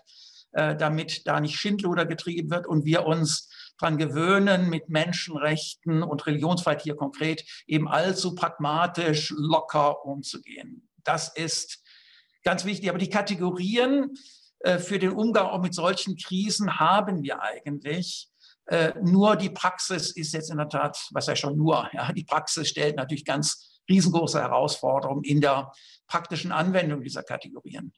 äh, 0.52 0.76
damit 0.76 1.26
da 1.26 1.40
nicht 1.40 1.56
Schindluder 1.56 2.06
getrieben 2.06 2.50
wird 2.50 2.66
und 2.66 2.84
wir 2.84 3.06
uns 3.06 3.50
daran 3.78 3.98
gewöhnen, 3.98 4.68
mit 4.68 4.88
Menschenrechten 4.88 6.02
und 6.02 6.26
Religionsfreiheit 6.26 6.82
hier 6.82 6.96
konkret 6.96 7.44
eben 7.66 7.88
allzu 7.88 8.34
pragmatisch, 8.34 9.32
locker 9.36 10.04
umzugehen. 10.04 10.88
Das 11.04 11.28
ist 11.28 11.82
ganz 12.42 12.64
wichtig. 12.64 12.88
Aber 12.88 12.98
die 12.98 13.10
Kategorien 13.10 14.14
äh, 14.60 14.78
für 14.78 14.98
den 14.98 15.12
Umgang 15.12 15.46
auch 15.46 15.60
mit 15.60 15.74
solchen 15.74 16.16
Krisen 16.16 16.78
haben 16.78 17.22
wir 17.22 17.42
eigentlich. 17.42 18.28
Äh, 18.66 18.92
nur 19.02 19.36
die 19.36 19.50
Praxis 19.50 20.10
ist 20.10 20.32
jetzt 20.34 20.50
in 20.50 20.58
der 20.58 20.68
Tat, 20.68 21.08
was 21.12 21.26
ja 21.26 21.36
schon 21.36 21.56
nur, 21.56 21.88
ja, 21.92 22.12
die 22.12 22.24
Praxis 22.24 22.68
stellt 22.68 22.96
natürlich 22.96 23.24
ganz 23.24 23.80
riesengroße 23.88 24.40
Herausforderungen 24.40 25.24
in 25.24 25.40
der 25.40 25.72
praktischen 26.06 26.52
Anwendung 26.52 27.02
dieser 27.02 27.22
Kategorien. 27.22 27.92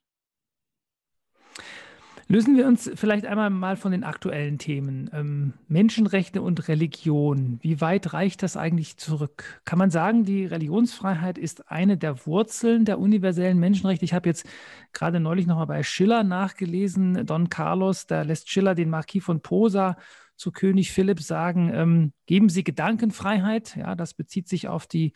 Lösen 2.30 2.56
wir 2.56 2.68
uns 2.68 2.88
vielleicht 2.94 3.26
einmal 3.26 3.50
mal 3.50 3.74
von 3.74 3.90
den 3.90 4.04
aktuellen 4.04 4.56
Themen. 4.56 5.10
Ähm, 5.12 5.54
Menschenrechte 5.66 6.42
und 6.42 6.68
Religion. 6.68 7.58
Wie 7.60 7.80
weit 7.80 8.12
reicht 8.12 8.44
das 8.44 8.56
eigentlich 8.56 8.98
zurück? 8.98 9.60
Kann 9.64 9.80
man 9.80 9.90
sagen, 9.90 10.22
die 10.22 10.46
Religionsfreiheit 10.46 11.38
ist 11.38 11.72
eine 11.72 11.98
der 11.98 12.24
Wurzeln 12.26 12.84
der 12.84 13.00
universellen 13.00 13.58
Menschenrechte? 13.58 14.04
Ich 14.04 14.14
habe 14.14 14.28
jetzt 14.28 14.46
gerade 14.92 15.18
neulich 15.18 15.48
nochmal 15.48 15.66
bei 15.66 15.82
Schiller 15.82 16.22
nachgelesen. 16.22 17.26
Don 17.26 17.48
Carlos, 17.48 18.06
da 18.06 18.22
lässt 18.22 18.48
Schiller 18.48 18.76
den 18.76 18.90
Marquis 18.90 19.24
von 19.24 19.40
Posa 19.40 19.96
zu 20.36 20.52
König 20.52 20.92
Philipp 20.92 21.20
sagen, 21.20 21.72
ähm, 21.74 22.12
geben 22.26 22.48
Sie 22.48 22.62
Gedankenfreiheit. 22.62 23.74
Ja, 23.74 23.96
das 23.96 24.14
bezieht 24.14 24.46
sich 24.46 24.68
auf 24.68 24.86
die 24.86 25.14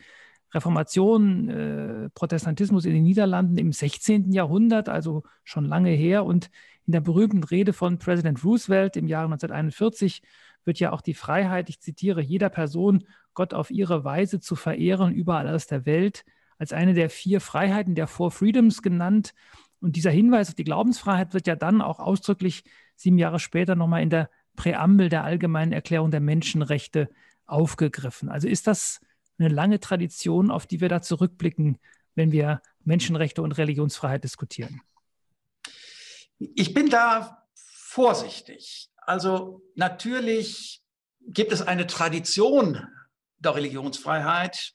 Reformation, 0.55 1.49
äh, 1.49 2.09
Protestantismus 2.11 2.85
in 2.85 2.93
den 2.93 3.03
Niederlanden 3.03 3.57
im 3.57 3.71
16. 3.71 4.31
Jahrhundert, 4.31 4.89
also 4.89 5.23
schon 5.43 5.65
lange 5.65 5.91
her. 5.91 6.25
Und 6.25 6.49
in 6.87 6.93
der 6.93 7.01
berühmten 7.01 7.43
Rede 7.43 7.73
von 7.73 7.99
Präsident 7.99 8.43
Roosevelt 8.43 8.95
im 8.95 9.07
Jahre 9.07 9.25
1941 9.25 10.21
wird 10.63 10.79
ja 10.79 10.91
auch 10.91 11.01
die 11.01 11.13
Freiheit, 11.13 11.69
ich 11.69 11.79
zitiere, 11.79 12.21
jeder 12.21 12.49
Person 12.49 13.03
Gott 13.33 13.53
auf 13.53 13.69
ihre 13.69 14.03
Weise 14.03 14.39
zu 14.39 14.55
verehren, 14.55 15.13
überall 15.13 15.47
aus 15.49 15.67
der 15.67 15.85
Welt, 15.85 16.23
als 16.57 16.73
eine 16.73 16.93
der 16.93 17.09
vier 17.09 17.41
Freiheiten 17.41 17.95
der 17.95 18.07
Four 18.07 18.31
Freedoms 18.31 18.81
genannt. 18.81 19.33
Und 19.81 19.97
dieser 19.97 20.11
Hinweis 20.11 20.49
auf 20.49 20.55
die 20.55 20.63
Glaubensfreiheit 20.63 21.33
wird 21.33 21.47
ja 21.47 21.55
dann 21.55 21.81
auch 21.81 21.99
ausdrücklich 21.99 22.63
sieben 22.95 23.17
Jahre 23.17 23.39
später 23.39 23.75
nochmal 23.75 24.01
in 24.01 24.09
der 24.09 24.29
Präambel 24.55 25.09
der 25.09 25.25
Allgemeinen 25.25 25.73
Erklärung 25.73 26.11
der 26.11 26.21
Menschenrechte 26.21 27.09
aufgegriffen. 27.45 28.29
Also 28.29 28.47
ist 28.47 28.67
das 28.67 29.01
eine 29.37 29.49
lange 29.49 29.79
Tradition, 29.79 30.51
auf 30.51 30.65
die 30.65 30.81
wir 30.81 30.89
da 30.89 31.01
zurückblicken, 31.01 31.77
wenn 32.15 32.31
wir 32.31 32.61
Menschenrechte 32.83 33.41
und 33.41 33.53
Religionsfreiheit 33.53 34.23
diskutieren? 34.23 34.81
Ich 36.39 36.73
bin 36.73 36.89
da 36.89 37.43
vorsichtig. 37.53 38.89
Also 38.97 39.61
natürlich 39.75 40.81
gibt 41.21 41.51
es 41.51 41.61
eine 41.61 41.87
Tradition 41.87 42.87
der 43.37 43.55
Religionsfreiheit. 43.55 44.73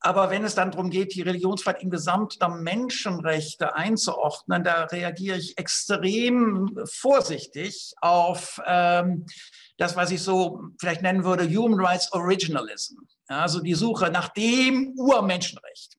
Aber 0.00 0.30
wenn 0.30 0.44
es 0.44 0.54
dann 0.54 0.70
darum 0.70 0.90
geht, 0.90 1.14
die 1.14 1.22
Religionsfreiheit 1.22 1.82
im 1.82 1.90
Gesamt 1.90 2.40
der 2.40 2.50
Menschenrechte 2.50 3.74
einzuordnen, 3.74 4.62
da 4.62 4.84
reagiere 4.84 5.36
ich 5.36 5.58
extrem 5.58 6.78
vorsichtig 6.84 7.94
auf 8.00 8.60
ähm, 8.66 9.26
das, 9.78 9.96
was 9.96 10.10
ich 10.10 10.22
so 10.22 10.62
vielleicht 10.78 11.02
nennen 11.02 11.24
würde, 11.24 11.48
Human 11.48 11.84
Rights 11.84 12.12
Originalism. 12.12 12.98
Also 13.28 13.60
die 13.60 13.74
Suche 13.74 14.10
nach 14.10 14.28
dem 14.28 14.94
Urmenschenrecht. 14.96 15.96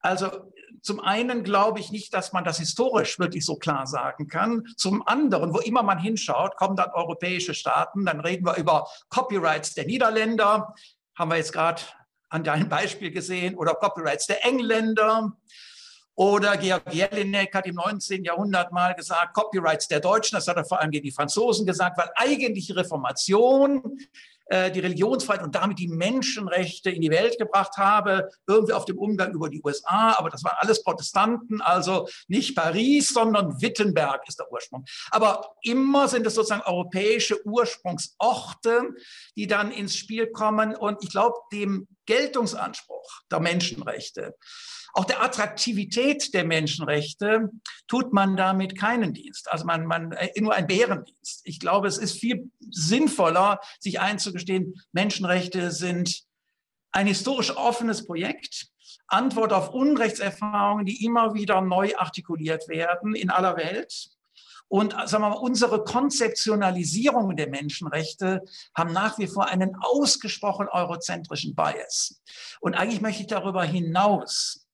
Also 0.00 0.52
zum 0.82 1.00
einen 1.00 1.42
glaube 1.42 1.80
ich 1.80 1.90
nicht, 1.90 2.14
dass 2.14 2.32
man 2.32 2.44
das 2.44 2.58
historisch 2.58 3.18
wirklich 3.18 3.44
so 3.44 3.56
klar 3.56 3.86
sagen 3.86 4.28
kann. 4.28 4.64
Zum 4.76 5.06
anderen, 5.06 5.52
wo 5.52 5.58
immer 5.58 5.82
man 5.82 5.98
hinschaut, 5.98 6.56
kommen 6.56 6.76
dann 6.76 6.90
europäische 6.92 7.54
Staaten. 7.54 8.06
Dann 8.06 8.20
reden 8.20 8.46
wir 8.46 8.56
über 8.56 8.86
Copyrights 9.08 9.74
der 9.74 9.86
Niederländer, 9.86 10.74
haben 11.16 11.30
wir 11.30 11.38
jetzt 11.38 11.52
gerade 11.52 11.82
an 12.28 12.44
deinem 12.44 12.68
Beispiel 12.68 13.10
gesehen, 13.10 13.56
oder 13.56 13.74
Copyrights 13.74 14.26
der 14.26 14.44
Engländer. 14.44 15.32
Oder 16.14 16.56
Georg 16.56 16.94
Jelinek 16.94 17.54
hat 17.54 17.66
im 17.66 17.74
19. 17.74 18.24
Jahrhundert 18.24 18.72
mal 18.72 18.94
gesagt, 18.94 19.34
Copyrights 19.34 19.88
der 19.88 20.00
Deutschen, 20.00 20.36
das 20.36 20.48
hat 20.48 20.56
er 20.56 20.64
vor 20.64 20.80
allem 20.80 20.90
gegen 20.90 21.04
die 21.04 21.12
Franzosen 21.12 21.66
gesagt, 21.66 21.98
weil 21.98 22.10
eigentlich 22.14 22.74
Reformation 22.74 23.98
äh, 24.46 24.70
die 24.70 24.80
Religionsfreiheit 24.80 25.42
und 25.42 25.54
damit 25.54 25.78
die 25.78 25.88
Menschenrechte 25.88 26.90
in 26.90 27.00
die 27.00 27.10
Welt 27.10 27.38
gebracht 27.38 27.76
habe, 27.76 28.28
irgendwie 28.46 28.72
auf 28.72 28.84
dem 28.84 28.98
Umgang 28.98 29.32
über 29.32 29.48
die 29.48 29.60
USA. 29.62 30.14
Aber 30.18 30.30
das 30.30 30.44
waren 30.44 30.56
alles 30.58 30.82
Protestanten, 30.82 31.60
also 31.60 32.08
nicht 32.28 32.54
Paris, 32.54 33.08
sondern 33.08 33.60
Wittenberg 33.60 34.22
ist 34.28 34.38
der 34.38 34.50
Ursprung. 34.52 34.84
Aber 35.10 35.56
immer 35.62 36.08
sind 36.08 36.26
es 36.26 36.34
sozusagen 36.34 36.62
europäische 36.62 37.44
Ursprungsorte, 37.46 38.94
die 39.36 39.46
dann 39.46 39.72
ins 39.72 39.96
Spiel 39.96 40.28
kommen. 40.28 40.76
Und 40.76 41.02
ich 41.02 41.10
glaube, 41.10 41.36
dem 41.52 41.88
Geltungsanspruch 42.06 43.22
der 43.30 43.40
Menschenrechte 43.40 44.36
auch 44.96 45.04
der 45.04 45.22
Attraktivität 45.22 46.32
der 46.32 46.44
Menschenrechte 46.44 47.50
tut 47.86 48.14
man 48.14 48.34
damit 48.34 48.78
keinen 48.78 49.12
Dienst. 49.12 49.52
Also 49.52 49.66
man, 49.66 49.84
man 49.84 50.12
äh, 50.12 50.30
nur 50.40 50.54
ein 50.54 50.66
Bärendienst. 50.66 51.42
Ich 51.44 51.60
glaube, 51.60 51.86
es 51.86 51.98
ist 51.98 52.18
viel 52.18 52.50
sinnvoller, 52.70 53.60
sich 53.78 54.00
einzugestehen, 54.00 54.74
Menschenrechte 54.92 55.70
sind 55.70 56.22
ein 56.92 57.06
historisch 57.06 57.54
offenes 57.54 58.06
Projekt. 58.06 58.68
Antwort 59.06 59.52
auf 59.52 59.68
Unrechtserfahrungen, 59.68 60.86
die 60.86 61.04
immer 61.04 61.34
wieder 61.34 61.60
neu 61.60 61.94
artikuliert 61.96 62.66
werden 62.66 63.14
in 63.14 63.28
aller 63.28 63.56
Welt. 63.58 64.08
Und 64.68 64.92
sagen 64.92 65.22
wir 65.22 65.28
mal, 65.28 65.36
unsere 65.36 65.84
Konzeptionalisierungen 65.84 67.36
der 67.36 67.50
Menschenrechte 67.50 68.42
haben 68.74 68.94
nach 68.94 69.18
wie 69.18 69.26
vor 69.26 69.46
einen 69.46 69.76
ausgesprochen 69.78 70.68
eurozentrischen 70.68 71.54
Bias. 71.54 72.22
Und 72.60 72.74
eigentlich 72.74 73.02
möchte 73.02 73.20
ich 73.20 73.28
darüber 73.28 73.62
hinaus 73.62 74.65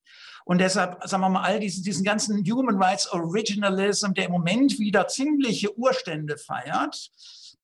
und 0.45 0.59
deshalb, 0.59 1.01
sagen 1.07 1.21
wir 1.21 1.29
mal, 1.29 1.43
all 1.43 1.59
diesen, 1.59 1.83
diesen 1.83 2.03
ganzen 2.03 2.43
Human 2.45 2.81
Rights 2.81 3.11
Originalism, 3.11 4.13
der 4.13 4.25
im 4.25 4.31
Moment 4.31 4.79
wieder 4.79 5.07
ziemliche 5.07 5.77
Urstände 5.77 6.37
feiert, 6.37 7.11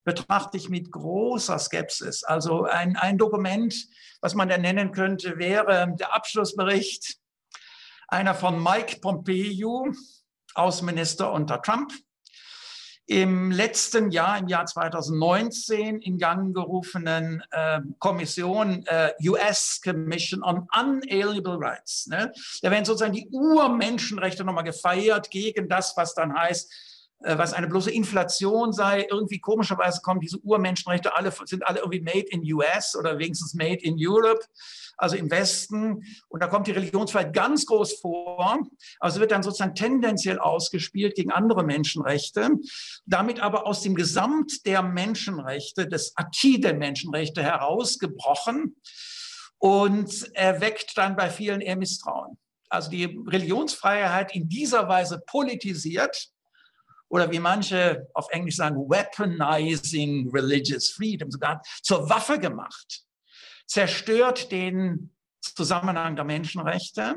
betrachte 0.04 0.56
ich 0.56 0.68
mit 0.68 0.90
großer 0.90 1.58
Skepsis. 1.58 2.24
Also 2.24 2.64
ein, 2.64 2.96
ein 2.96 3.18
Dokument, 3.18 3.74
was 4.20 4.34
man 4.34 4.48
da 4.48 4.56
nennen 4.56 4.92
könnte, 4.92 5.38
wäre 5.38 5.94
der 5.98 6.14
Abschlussbericht 6.14 7.18
einer 8.08 8.34
von 8.34 8.62
Mike 8.62 9.00
Pompeo, 9.00 9.92
Außenminister 10.54 11.32
unter 11.32 11.62
Trump, 11.62 11.92
im 13.06 13.50
letzten 13.50 14.10
Jahr, 14.10 14.38
im 14.38 14.46
Jahr 14.48 14.66
2019, 14.66 16.00
in 16.00 16.18
Gang 16.18 16.54
gerufenen 16.54 17.42
äh, 17.50 17.80
Kommission, 17.98 18.84
äh, 18.86 19.10
US 19.26 19.80
Commission 19.82 20.42
on 20.42 20.68
Unalienable 20.78 21.56
Rights. 21.58 22.06
Ne? 22.06 22.32
Da 22.62 22.70
werden 22.70 22.84
sozusagen 22.84 23.12
die 23.12 23.28
Urmenschenrechte 23.30 24.44
nochmal 24.44 24.64
gefeiert 24.64 25.30
gegen 25.30 25.68
das, 25.68 25.96
was 25.96 26.14
dann 26.14 26.32
heißt, 26.32 26.70
was 27.22 27.52
eine 27.52 27.68
bloße 27.68 27.90
Inflation 27.90 28.72
sei. 28.72 29.06
Irgendwie 29.10 29.40
komischerweise 29.40 30.00
kommen 30.00 30.20
diese 30.20 30.38
Urmenschenrechte 30.38 31.16
alle, 31.16 31.32
sind 31.44 31.66
alle 31.66 31.80
irgendwie 31.80 32.00
made 32.00 32.26
in 32.30 32.42
US 32.54 32.96
oder 32.96 33.18
wenigstens 33.18 33.54
made 33.54 33.80
in 33.82 33.96
Europe, 33.98 34.40
also 34.96 35.16
im 35.16 35.30
Westen. 35.30 36.02
Und 36.28 36.42
da 36.42 36.46
kommt 36.46 36.66
die 36.66 36.72
Religionsfreiheit 36.72 37.34
ganz 37.34 37.66
groß 37.66 38.00
vor. 38.00 38.58
Also 39.00 39.20
wird 39.20 39.32
dann 39.32 39.42
sozusagen 39.42 39.74
tendenziell 39.74 40.38
ausgespielt 40.38 41.14
gegen 41.14 41.30
andere 41.30 41.62
Menschenrechte. 41.62 42.50
Damit 43.04 43.40
aber 43.40 43.66
aus 43.66 43.82
dem 43.82 43.94
Gesamt 43.94 44.64
der 44.66 44.82
Menschenrechte, 44.82 45.86
des 45.86 46.16
Acquis 46.16 46.60
der 46.60 46.74
Menschenrechte 46.74 47.42
herausgebrochen 47.42 48.76
und 49.58 50.34
erweckt 50.34 50.96
dann 50.96 51.16
bei 51.16 51.28
vielen 51.28 51.60
eher 51.60 51.76
Misstrauen. 51.76 52.38
Also 52.70 52.90
die 52.90 53.20
Religionsfreiheit 53.26 54.34
in 54.34 54.48
dieser 54.48 54.88
Weise 54.88 55.20
politisiert 55.26 56.30
oder 57.10 57.30
wie 57.30 57.40
manche 57.40 58.08
auf 58.14 58.28
Englisch 58.30 58.56
sagen, 58.56 58.76
weaponizing 58.88 60.30
religious 60.32 60.90
freedom, 60.90 61.30
sogar 61.30 61.60
zur 61.82 62.08
Waffe 62.08 62.38
gemacht, 62.38 63.04
zerstört 63.66 64.50
den 64.50 65.12
Zusammenhang 65.40 66.16
der 66.16 66.24
Menschenrechte. 66.24 67.16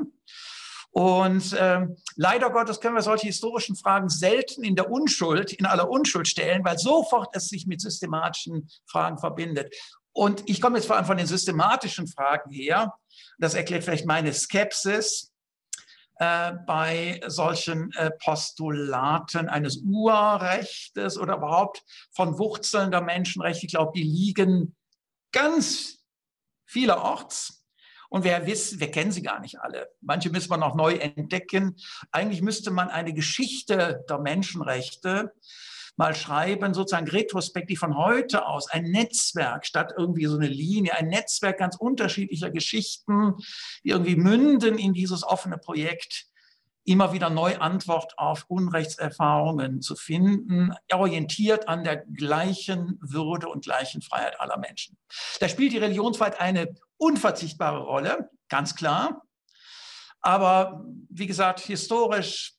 Und 0.90 1.52
äh, 1.54 1.86
leider 2.16 2.50
Gottes 2.50 2.80
können 2.80 2.94
wir 2.94 3.02
solche 3.02 3.26
historischen 3.26 3.74
Fragen 3.76 4.08
selten 4.08 4.62
in 4.62 4.76
der 4.76 4.90
Unschuld, 4.90 5.52
in 5.52 5.66
aller 5.66 5.88
Unschuld 5.88 6.28
stellen, 6.28 6.64
weil 6.64 6.78
sofort 6.78 7.34
es 7.34 7.48
sich 7.48 7.66
mit 7.66 7.80
systematischen 7.80 8.68
Fragen 8.86 9.18
verbindet. 9.18 9.74
Und 10.12 10.42
ich 10.46 10.60
komme 10.60 10.76
jetzt 10.76 10.86
vor 10.86 10.96
allem 10.96 11.06
von 11.06 11.16
den 11.16 11.26
systematischen 11.26 12.06
Fragen 12.06 12.50
her. 12.52 12.94
Das 13.38 13.54
erklärt 13.54 13.82
vielleicht 13.82 14.06
meine 14.06 14.32
Skepsis 14.32 15.33
bei 16.66 17.20
solchen 17.26 17.92
äh, 17.92 18.10
Postulaten 18.22 19.48
eines 19.48 19.78
Urrechtes 19.78 21.18
oder 21.18 21.36
überhaupt 21.36 21.82
von 22.12 22.38
Wurzeln 22.38 22.90
der 22.90 23.00
Menschenrechte. 23.00 23.66
Ich 23.66 23.72
glaube, 23.72 23.92
die 23.94 24.02
liegen 24.02 24.76
ganz 25.32 26.04
vielerorts. 26.66 27.64
Und 28.08 28.22
wir 28.22 28.46
wissen, 28.46 28.78
wir 28.78 28.90
kennen 28.90 29.10
sie 29.10 29.22
gar 29.22 29.40
nicht 29.40 29.58
alle. 29.58 29.88
Manche 30.00 30.30
müssen 30.30 30.50
wir 30.50 30.56
noch 30.56 30.76
neu 30.76 30.94
entdecken. 30.94 31.76
Eigentlich 32.12 32.42
müsste 32.42 32.70
man 32.70 32.88
eine 32.88 33.12
Geschichte 33.12 34.04
der 34.08 34.18
Menschenrechte 34.18 35.32
mal 35.96 36.14
schreiben, 36.14 36.74
sozusagen 36.74 37.08
retrospektiv 37.08 37.80
von 37.80 37.96
heute 37.96 38.46
aus, 38.46 38.68
ein 38.70 38.84
Netzwerk 38.84 39.66
statt 39.66 39.92
irgendwie 39.96 40.26
so 40.26 40.36
eine 40.36 40.48
Linie, 40.48 40.94
ein 40.94 41.08
Netzwerk 41.08 41.58
ganz 41.58 41.76
unterschiedlicher 41.76 42.50
Geschichten, 42.50 43.34
die 43.84 43.90
irgendwie 43.90 44.16
münden 44.16 44.78
in 44.78 44.92
dieses 44.92 45.22
offene 45.22 45.58
Projekt, 45.58 46.26
immer 46.86 47.12
wieder 47.12 47.30
neu 47.30 47.56
Antwort 47.56 48.18
auf 48.18 48.44
Unrechtserfahrungen 48.48 49.80
zu 49.80 49.96
finden, 49.96 50.74
orientiert 50.92 51.66
an 51.66 51.82
der 51.82 51.96
gleichen 51.96 52.98
Würde 53.00 53.48
und 53.48 53.64
gleichen 53.64 54.02
Freiheit 54.02 54.38
aller 54.38 54.58
Menschen. 54.58 54.98
Da 55.40 55.48
spielt 55.48 55.72
die 55.72 55.78
Religionsfreiheit 55.78 56.40
eine 56.40 56.74
unverzichtbare 56.98 57.80
Rolle, 57.80 58.30
ganz 58.48 58.74
klar. 58.74 59.22
Aber 60.20 60.84
wie 61.08 61.26
gesagt, 61.26 61.60
historisch 61.60 62.54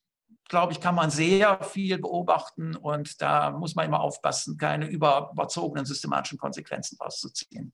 glaube 0.47 0.73
ich, 0.73 0.79
kann 0.79 0.95
man 0.95 1.09
sehr 1.09 1.59
viel 1.63 1.97
beobachten 1.97 2.75
und 2.75 3.21
da 3.21 3.51
muss 3.51 3.75
man 3.75 3.85
immer 3.85 3.99
aufpassen, 3.99 4.57
keine 4.57 4.87
überzogenen 4.87 5.85
systematischen 5.85 6.37
Konsequenzen 6.37 6.97
rauszuziehen. 7.01 7.73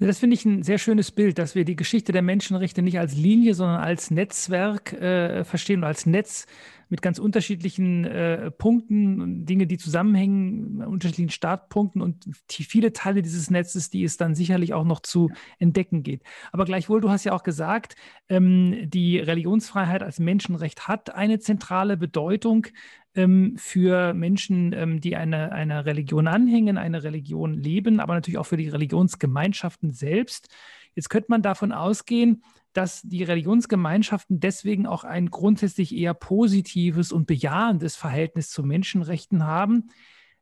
Also 0.00 0.06
das 0.06 0.18
finde 0.20 0.34
ich 0.34 0.44
ein 0.44 0.62
sehr 0.62 0.78
schönes 0.78 1.10
Bild, 1.10 1.38
dass 1.38 1.56
wir 1.56 1.64
die 1.64 1.74
Geschichte 1.74 2.12
der 2.12 2.22
Menschenrechte 2.22 2.82
nicht 2.82 3.00
als 3.00 3.16
Linie, 3.16 3.54
sondern 3.54 3.80
als 3.80 4.12
Netzwerk 4.12 4.92
äh, 4.92 5.42
verstehen, 5.42 5.82
als 5.82 6.06
Netz 6.06 6.46
mit 6.88 7.02
ganz 7.02 7.18
unterschiedlichen 7.18 8.04
äh, 8.04 8.50
Punkten, 8.50 9.44
Dinge, 9.44 9.66
die 9.66 9.78
zusammenhängen, 9.78 10.82
unterschiedlichen 10.82 11.30
Startpunkten 11.30 12.00
und 12.00 12.24
viele 12.48 12.92
Teile 12.92 13.22
dieses 13.22 13.50
Netzes, 13.50 13.90
die 13.90 14.04
es 14.04 14.16
dann 14.16 14.34
sicherlich 14.34 14.74
auch 14.74 14.84
noch 14.84 15.00
zu 15.00 15.30
entdecken 15.58 16.02
geht. 16.02 16.22
Aber 16.52 16.64
gleichwohl, 16.64 17.00
du 17.00 17.10
hast 17.10 17.24
ja 17.24 17.32
auch 17.32 17.42
gesagt, 17.42 17.96
ähm, 18.28 18.88
die 18.90 19.18
Religionsfreiheit 19.18 20.02
als 20.02 20.18
Menschenrecht 20.18 20.88
hat 20.88 21.14
eine 21.14 21.38
zentrale 21.38 21.96
Bedeutung 21.96 22.66
ähm, 23.14 23.56
für 23.56 24.14
Menschen, 24.14 24.72
ähm, 24.72 25.00
die 25.00 25.16
eine, 25.16 25.52
einer 25.52 25.84
Religion 25.84 26.26
anhängen, 26.26 26.78
eine 26.78 27.02
Religion 27.02 27.54
leben, 27.54 28.00
aber 28.00 28.14
natürlich 28.14 28.38
auch 28.38 28.46
für 28.46 28.56
die 28.56 28.68
Religionsgemeinschaften 28.68 29.92
selbst. 29.92 30.48
Jetzt 30.94 31.10
könnte 31.10 31.26
man 31.30 31.42
davon 31.42 31.72
ausgehen, 31.72 32.42
dass 32.72 33.02
die 33.02 33.22
Religionsgemeinschaften 33.22 34.40
deswegen 34.40 34.86
auch 34.86 35.04
ein 35.04 35.30
grundsätzlich 35.30 35.94
eher 35.94 36.14
positives 36.14 37.12
und 37.12 37.26
bejahendes 37.26 37.96
Verhältnis 37.96 38.50
zu 38.50 38.62
Menschenrechten 38.62 39.44
haben, 39.44 39.90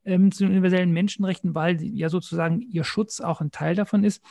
ähm, 0.04 0.32
zu 0.32 0.44
den 0.44 0.52
universellen 0.52 0.92
Menschenrechten, 0.92 1.54
weil 1.54 1.82
ja 1.82 2.08
sozusagen 2.08 2.60
ihr 2.60 2.84
Schutz 2.84 3.20
auch 3.20 3.40
ein 3.40 3.50
Teil 3.50 3.74
davon 3.74 4.04
ist. 4.04 4.22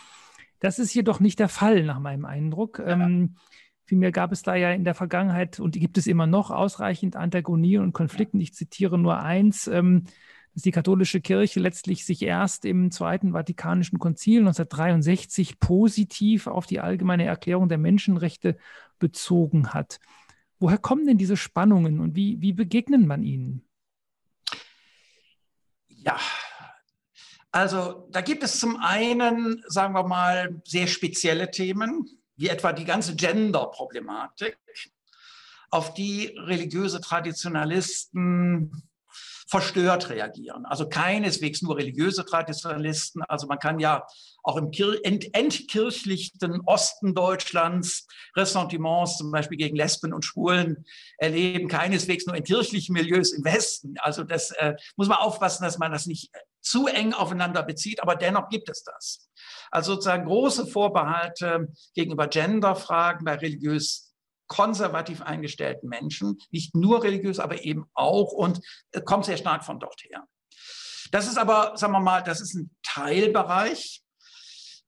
Das 0.60 0.80
ist 0.80 0.94
jedoch 0.94 1.20
nicht 1.20 1.40
der 1.40 1.50
Fall, 1.50 1.84
nach 1.84 2.00
meinem 2.00 2.26
Eindruck. 2.26 2.80
Ja. 2.80 2.88
Ähm, 2.88 3.36
Vielmehr 3.88 4.12
gab 4.12 4.32
es 4.32 4.42
da 4.42 4.56
ja 4.56 4.72
in 4.72 4.84
der 4.84 4.96
Vergangenheit 4.96 5.60
und 5.60 5.76
gibt 5.76 6.00
es 6.00 6.08
immer 6.08 6.26
noch 6.26 6.50
ausreichend 6.50 7.16
Antagonien 7.16 7.84
und 7.84 7.94
Konflikten. 7.94 8.40
Ich 8.40 8.56
zitiere 8.56 8.98
nur 8.98 9.20
eins. 9.20 9.68
Ähm, 9.68 10.06
dass 10.56 10.64
die 10.64 10.72
katholische 10.72 11.20
Kirche 11.20 11.60
letztlich 11.60 12.06
sich 12.06 12.22
erst 12.22 12.64
im 12.64 12.90
Zweiten 12.90 13.34
Vatikanischen 13.34 14.00
Konzil 14.00 14.40
1963 14.40 15.60
positiv 15.60 16.48
auf 16.48 16.66
die 16.66 16.80
allgemeine 16.80 17.26
Erklärung 17.26 17.68
der 17.68 17.78
Menschenrechte 17.78 18.58
bezogen 18.98 19.74
hat. 19.74 20.00
Woher 20.58 20.78
kommen 20.78 21.06
denn 21.06 21.18
diese 21.18 21.36
Spannungen 21.36 22.00
und 22.00 22.16
wie, 22.16 22.42
wie 22.42 22.54
begegnen 22.54 23.06
man 23.06 23.22
ihnen? 23.22 23.68
Ja, 25.90 26.18
also 27.52 28.08
da 28.12 28.22
gibt 28.22 28.42
es 28.44 28.58
zum 28.58 28.78
einen, 28.78 29.62
sagen 29.68 29.94
wir 29.94 30.08
mal, 30.08 30.62
sehr 30.64 30.88
spezielle 30.88 31.52
Themen, 31.52 32.10
wie 32.38 32.48
etwa 32.48 32.72
die 32.72 32.86
ganze 32.86 33.18
Gender-Problematik, 33.18 34.58
auf 35.70 35.94
die 35.94 36.28
religiöse 36.38 37.02
Traditionalisten 37.02 38.88
verstört 39.48 40.10
reagieren. 40.10 40.66
Also 40.66 40.90
keineswegs 40.90 41.62
nur 41.62 41.78
religiöse 41.78 42.26
Traditionalisten. 42.26 43.22
Also 43.24 43.48
man 43.48 43.60
kann 43.60 43.80
ja 43.80 44.06
auch 44.44 44.58
im 44.58 44.72
entkirchlichten 44.72 46.62
Osten 46.66 47.14
Deutschlands 47.14 48.08
Ressentiments 48.36 49.18
zum 49.18 49.32
Beispiel 49.32 49.58
gegen 49.58 49.76
Lesben 49.76 50.14
und 50.14 50.26
Schwulen 50.26 50.86
erleben, 51.18 51.68
keineswegs 51.68 52.26
nur 52.26 52.36
in 52.36 52.44
kirchlichen 52.44 52.94
Milieus 52.94 53.34
im 53.34 53.44
Westen. 53.44 53.96
Also 54.00 54.24
das 54.24 54.52
äh, 54.52 54.76
muss 54.96 55.08
man 55.08 55.18
aufpassen, 55.18 55.64
dass 55.64 55.78
man 55.78 55.92
das 55.92 56.06
nicht 56.06 56.32
zu 56.62 56.88
eng 56.88 57.14
aufeinander 57.14 57.62
bezieht, 57.64 58.02
aber 58.02 58.16
dennoch 58.16 58.50
gibt 58.50 58.70
es 58.70 58.84
das. 58.84 59.30
Also 59.70 59.94
sozusagen 59.94 60.26
große 60.26 60.66
Vorbehalte 60.66 61.68
gegenüber 61.94 62.28
Genderfragen 62.28 63.26
bei 63.26 63.36
religiös 63.36 64.05
konservativ 64.48 65.22
eingestellten 65.22 65.90
Menschen, 65.90 66.38
nicht 66.52 66.76
nur 66.76 67.04
religiös, 67.04 67.40
aber 67.40 67.64
eben 67.64 67.86
auch 67.94 68.32
und 68.32 68.60
kommt 69.06 69.26
sehr 69.26 69.38
stark 69.38 69.64
von 69.66 69.80
dort 69.80 70.02
her. 70.04 70.28
Das 71.12 71.28
ist 71.28 71.38
aber, 71.38 71.78
sagen 71.78 71.94
wir 71.94 72.00
mal, 72.00 72.22
das 72.22 72.42
ist 72.42 72.56
ein 72.56 72.72
Teilbereich, 72.84 74.02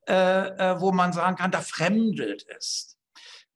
äh, 0.08 0.14
äh, 0.14 0.82
wo 0.82 0.92
man 0.92 1.14
sagen 1.14 1.36
kann, 1.36 1.52
da 1.52 1.62
fremdelt 1.62 2.46
es. 2.58 2.98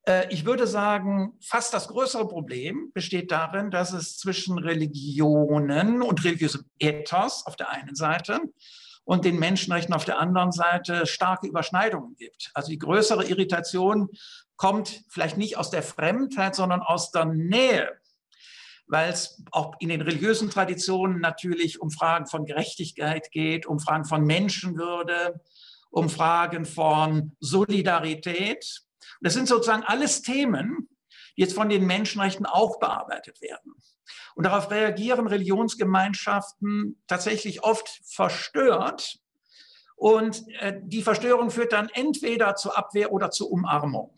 Äh, 0.06 0.32
ich 0.32 0.44
würde 0.44 0.66
sagen, 0.66 1.38
fast 1.42 1.72
das 1.74 1.88
größere 1.88 2.28
Problem 2.28 2.90
besteht 2.92 3.30
darin, 3.30 3.70
dass 3.70 3.92
es 3.92 4.18
zwischen 4.18 4.58
Religionen 4.58 6.02
und 6.02 6.24
religiösem 6.24 6.64
Ethos 6.78 7.46
auf 7.46 7.56
der 7.56 7.70
einen 7.70 7.94
Seite 7.94 8.40
und 9.04 9.24
den 9.24 9.38
Menschenrechten 9.38 9.94
auf 9.94 10.04
der 10.04 10.18
anderen 10.18 10.52
Seite 10.52 11.06
starke 11.06 11.46
Überschneidungen 11.46 12.16
gibt. 12.16 12.50
Also 12.54 12.70
die 12.70 12.78
größere 12.78 13.24
Irritation 13.24 14.08
kommt 14.56 15.02
vielleicht 15.08 15.36
nicht 15.36 15.56
aus 15.56 15.70
der 15.70 15.82
Fremdheit, 15.82 16.54
sondern 16.54 16.82
aus 16.82 17.10
der 17.10 17.24
Nähe, 17.24 17.90
weil 18.86 19.10
es 19.10 19.42
auch 19.50 19.74
in 19.80 19.88
den 19.88 20.00
religiösen 20.00 20.50
Traditionen 20.50 21.20
natürlich 21.20 21.80
um 21.80 21.90
Fragen 21.90 22.26
von 22.26 22.44
Gerechtigkeit 22.44 23.30
geht, 23.32 23.66
um 23.66 23.80
Fragen 23.80 24.04
von 24.04 24.24
Menschenwürde, 24.24 25.40
um 25.90 26.08
Fragen 26.08 26.64
von 26.64 27.36
Solidarität. 27.40 28.82
Das 29.20 29.34
sind 29.34 29.48
sozusagen 29.48 29.82
alles 29.82 30.22
Themen, 30.22 30.88
jetzt 31.34 31.54
von 31.54 31.68
den 31.68 31.86
Menschenrechten 31.86 32.46
auch 32.46 32.78
bearbeitet 32.78 33.40
werden. 33.40 33.74
Und 34.34 34.44
darauf 34.44 34.70
reagieren 34.70 35.26
Religionsgemeinschaften 35.26 37.02
tatsächlich 37.06 37.62
oft 37.62 37.88
verstört. 38.04 39.18
Und 39.96 40.44
äh, 40.60 40.80
die 40.82 41.02
Verstörung 41.02 41.50
führt 41.50 41.72
dann 41.72 41.88
entweder 41.90 42.56
zur 42.56 42.76
Abwehr 42.76 43.12
oder 43.12 43.30
zur 43.30 43.50
Umarmung. 43.50 44.14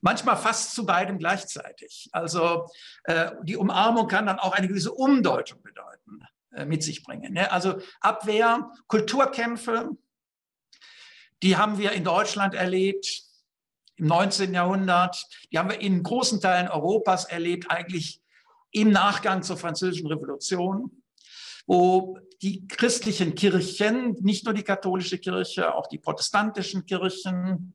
Manchmal 0.00 0.36
fast 0.36 0.74
zu 0.74 0.86
beidem 0.86 1.18
gleichzeitig. 1.18 2.08
Also 2.12 2.68
äh, 3.04 3.32
die 3.42 3.56
Umarmung 3.56 4.06
kann 4.06 4.26
dann 4.26 4.38
auch 4.38 4.52
eine 4.52 4.68
gewisse 4.68 4.92
Umdeutung 4.92 5.62
bedeuten, 5.62 6.20
äh, 6.54 6.64
mit 6.64 6.82
sich 6.82 7.02
bringen. 7.02 7.32
Ne? 7.32 7.50
Also 7.50 7.80
Abwehr, 8.00 8.70
Kulturkämpfe, 8.86 9.90
die 11.42 11.56
haben 11.56 11.78
wir 11.78 11.92
in 11.92 12.04
Deutschland 12.04 12.54
erlebt 12.54 13.27
im 13.98 14.06
19. 14.06 14.54
Jahrhundert, 14.54 15.26
die 15.52 15.58
haben 15.58 15.70
wir 15.70 15.80
in 15.80 16.02
großen 16.02 16.40
Teilen 16.40 16.68
Europas 16.68 17.24
erlebt, 17.24 17.70
eigentlich 17.70 18.20
im 18.70 18.90
Nachgang 18.90 19.42
zur 19.42 19.56
Französischen 19.56 20.06
Revolution, 20.06 21.02
wo 21.66 22.18
die 22.42 22.66
christlichen 22.68 23.34
Kirchen, 23.34 24.16
nicht 24.20 24.44
nur 24.44 24.54
die 24.54 24.62
katholische 24.62 25.18
Kirche, 25.18 25.74
auch 25.74 25.88
die 25.88 25.98
protestantischen 25.98 26.86
Kirchen, 26.86 27.74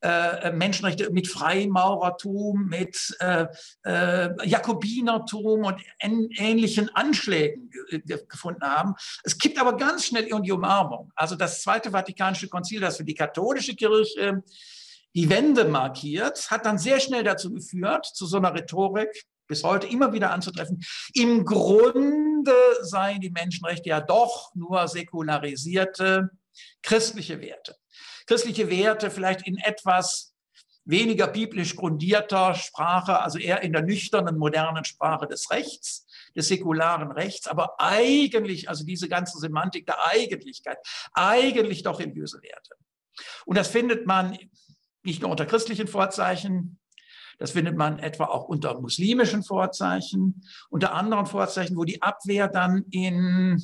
äh, 0.00 0.52
Menschenrechte 0.52 1.10
mit 1.10 1.26
Freimaurertum, 1.26 2.66
mit 2.66 3.16
äh, 3.18 3.46
äh, 3.84 4.46
Jakobinertum 4.46 5.64
und 5.64 5.80
ähnlichen 6.00 6.94
Anschlägen 6.94 7.70
gefunden 8.28 8.62
haben. 8.62 8.94
Es 9.24 9.36
kippt 9.36 9.60
aber 9.60 9.76
ganz 9.76 10.06
schnell 10.06 10.28
die 10.42 10.52
Umarmung. 10.52 11.10
Also 11.16 11.34
das 11.34 11.62
Zweite 11.62 11.90
Vatikanische 11.90 12.48
Konzil, 12.48 12.80
das 12.80 12.98
für 12.98 13.04
die 13.04 13.14
katholische 13.14 13.74
Kirche 13.74 14.44
die 15.18 15.28
Wende 15.30 15.64
markiert, 15.64 16.50
hat 16.50 16.64
dann 16.64 16.78
sehr 16.78 17.00
schnell 17.00 17.24
dazu 17.24 17.52
geführt, 17.52 18.06
zu 18.06 18.26
so 18.26 18.36
einer 18.36 18.54
Rhetorik, 18.54 19.24
bis 19.46 19.64
heute 19.64 19.86
immer 19.86 20.12
wieder 20.12 20.30
anzutreffen. 20.30 20.82
Im 21.14 21.44
Grunde 21.44 22.54
seien 22.82 23.20
die 23.20 23.30
Menschenrechte 23.30 23.88
ja 23.88 24.00
doch 24.00 24.54
nur 24.54 24.86
säkularisierte 24.88 26.30
christliche 26.82 27.40
Werte 27.40 27.76
christliche 28.28 28.68
Werte 28.68 29.10
vielleicht 29.10 29.46
in 29.46 29.56
etwas 29.56 30.34
weniger 30.84 31.26
biblisch 31.26 31.74
grundierter 31.76 32.54
Sprache, 32.54 33.20
also 33.20 33.38
eher 33.38 33.62
in 33.62 33.72
der 33.72 33.82
nüchternen, 33.82 34.38
modernen 34.38 34.84
Sprache 34.84 35.26
des 35.26 35.50
Rechts, 35.50 36.06
des 36.36 36.48
säkularen 36.48 37.10
Rechts, 37.10 37.46
aber 37.46 37.80
eigentlich, 37.80 38.68
also 38.68 38.84
diese 38.84 39.08
ganze 39.08 39.38
Semantik 39.38 39.86
der 39.86 40.06
Eigentlichkeit, 40.06 40.78
eigentlich 41.14 41.82
doch 41.82 42.00
religiöse 42.00 42.40
Werte. 42.42 42.74
Und 43.46 43.56
das 43.56 43.68
findet 43.68 44.06
man 44.06 44.38
nicht 45.02 45.22
nur 45.22 45.30
unter 45.30 45.46
christlichen 45.46 45.88
Vorzeichen, 45.88 46.78
das 47.38 47.52
findet 47.52 47.76
man 47.76 47.98
etwa 48.00 48.24
auch 48.24 48.44
unter 48.44 48.80
muslimischen 48.80 49.44
Vorzeichen, 49.44 50.44
unter 50.70 50.92
anderen 50.92 51.26
Vorzeichen, 51.26 51.76
wo 51.76 51.84
die 51.84 52.02
Abwehr 52.02 52.48
dann 52.48 52.84
in 52.90 53.62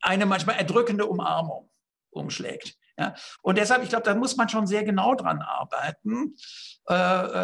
eine 0.00 0.26
manchmal 0.26 0.56
erdrückende 0.56 1.06
Umarmung 1.06 1.70
umschlägt. 2.10 2.76
Ja? 2.98 3.14
Und 3.42 3.58
deshalb, 3.58 3.82
ich 3.82 3.88
glaube, 3.88 4.04
da 4.04 4.14
muss 4.14 4.36
man 4.36 4.48
schon 4.48 4.66
sehr 4.66 4.84
genau 4.84 5.14
dran 5.14 5.40
arbeiten, 5.40 6.36
äh, 6.88 6.94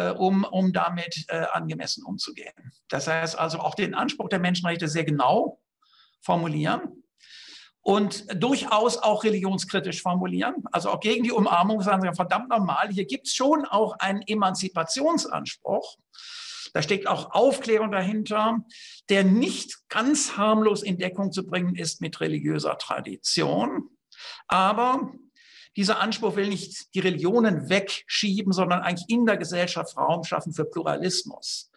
äh, 0.09 0.11
um, 0.11 0.43
um 0.43 0.71
damit 0.73 1.25
äh, 1.29 1.45
angemessen 1.51 2.03
umzugehen. 2.05 2.53
Das 2.89 3.07
heißt 3.07 3.37
also 3.37 3.59
auch 3.59 3.73
den 3.73 3.95
Anspruch 3.95 4.29
der 4.29 4.39
Menschenrechte 4.39 4.87
sehr 4.87 5.05
genau 5.05 5.59
formulieren 6.21 7.04
und 7.85 8.25
durchaus 8.41 8.97
auch 8.97 9.23
religionskritisch 9.23 10.01
formulieren. 10.01 10.55
Also 10.71 10.89
auch 10.89 10.99
gegen 10.99 11.23
die 11.23 11.31
Umarmung 11.31 11.81
sagen 11.81 12.01
sie, 12.01 12.11
verdammt 12.15 12.49
normal, 12.49 12.89
hier 12.89 13.05
gibt 13.05 13.27
es 13.27 13.35
schon 13.35 13.63
auch 13.63 13.93
einen 13.99 14.23
Emanzipationsanspruch. 14.23 15.95
Da 16.73 16.81
steckt 16.81 17.05
auch 17.05 17.35
Aufklärung 17.35 17.91
dahinter, 17.91 18.57
der 19.09 19.23
nicht 19.23 19.87
ganz 19.87 20.35
harmlos 20.35 20.81
in 20.81 20.97
Deckung 20.97 21.31
zu 21.31 21.45
bringen 21.45 21.75
ist 21.75 22.01
mit 22.01 22.19
religiöser 22.21 22.75
Tradition. 22.79 23.91
Aber 24.47 25.13
dieser 25.77 26.01
Anspruch 26.01 26.37
will 26.37 26.47
nicht 26.47 26.95
die 26.95 27.01
Religionen 27.01 27.69
wegschieben, 27.69 28.51
sondern 28.51 28.81
eigentlich 28.81 29.09
in 29.09 29.27
der 29.27 29.37
Gesellschaft 29.37 29.95
Raum 29.95 30.23
schaffen 30.23 30.53
für 30.53 30.65
Pluralismus. 30.65 31.69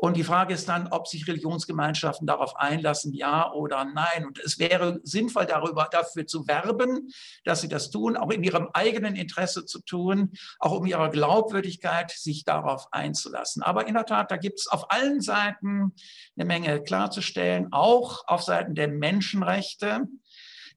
Und 0.00 0.16
die 0.16 0.22
Frage 0.22 0.54
ist 0.54 0.68
dann, 0.68 0.86
ob 0.86 1.08
sich 1.08 1.26
Religionsgemeinschaften 1.26 2.24
darauf 2.24 2.54
einlassen, 2.54 3.12
ja 3.12 3.52
oder 3.52 3.84
nein. 3.84 4.26
Und 4.26 4.38
es 4.38 4.60
wäre 4.60 5.00
sinnvoll, 5.02 5.44
darüber, 5.44 5.88
dafür 5.90 6.24
zu 6.24 6.46
werben, 6.46 7.08
dass 7.42 7.62
sie 7.62 7.68
das 7.68 7.90
tun, 7.90 8.16
auch 8.16 8.30
in 8.30 8.44
ihrem 8.44 8.68
eigenen 8.74 9.16
Interesse 9.16 9.66
zu 9.66 9.80
tun, 9.80 10.34
auch 10.60 10.70
um 10.70 10.86
ihre 10.86 11.10
Glaubwürdigkeit 11.10 12.12
sich 12.12 12.44
darauf 12.44 12.86
einzulassen. 12.92 13.64
Aber 13.64 13.88
in 13.88 13.94
der 13.94 14.06
Tat, 14.06 14.30
da 14.30 14.36
gibt 14.36 14.60
es 14.60 14.68
auf 14.68 14.88
allen 14.92 15.20
Seiten 15.20 15.92
eine 16.36 16.44
Menge 16.44 16.80
klarzustellen, 16.80 17.72
auch 17.72 18.22
auf 18.28 18.44
Seiten 18.44 18.76
der 18.76 18.86
Menschenrechte 18.86 20.06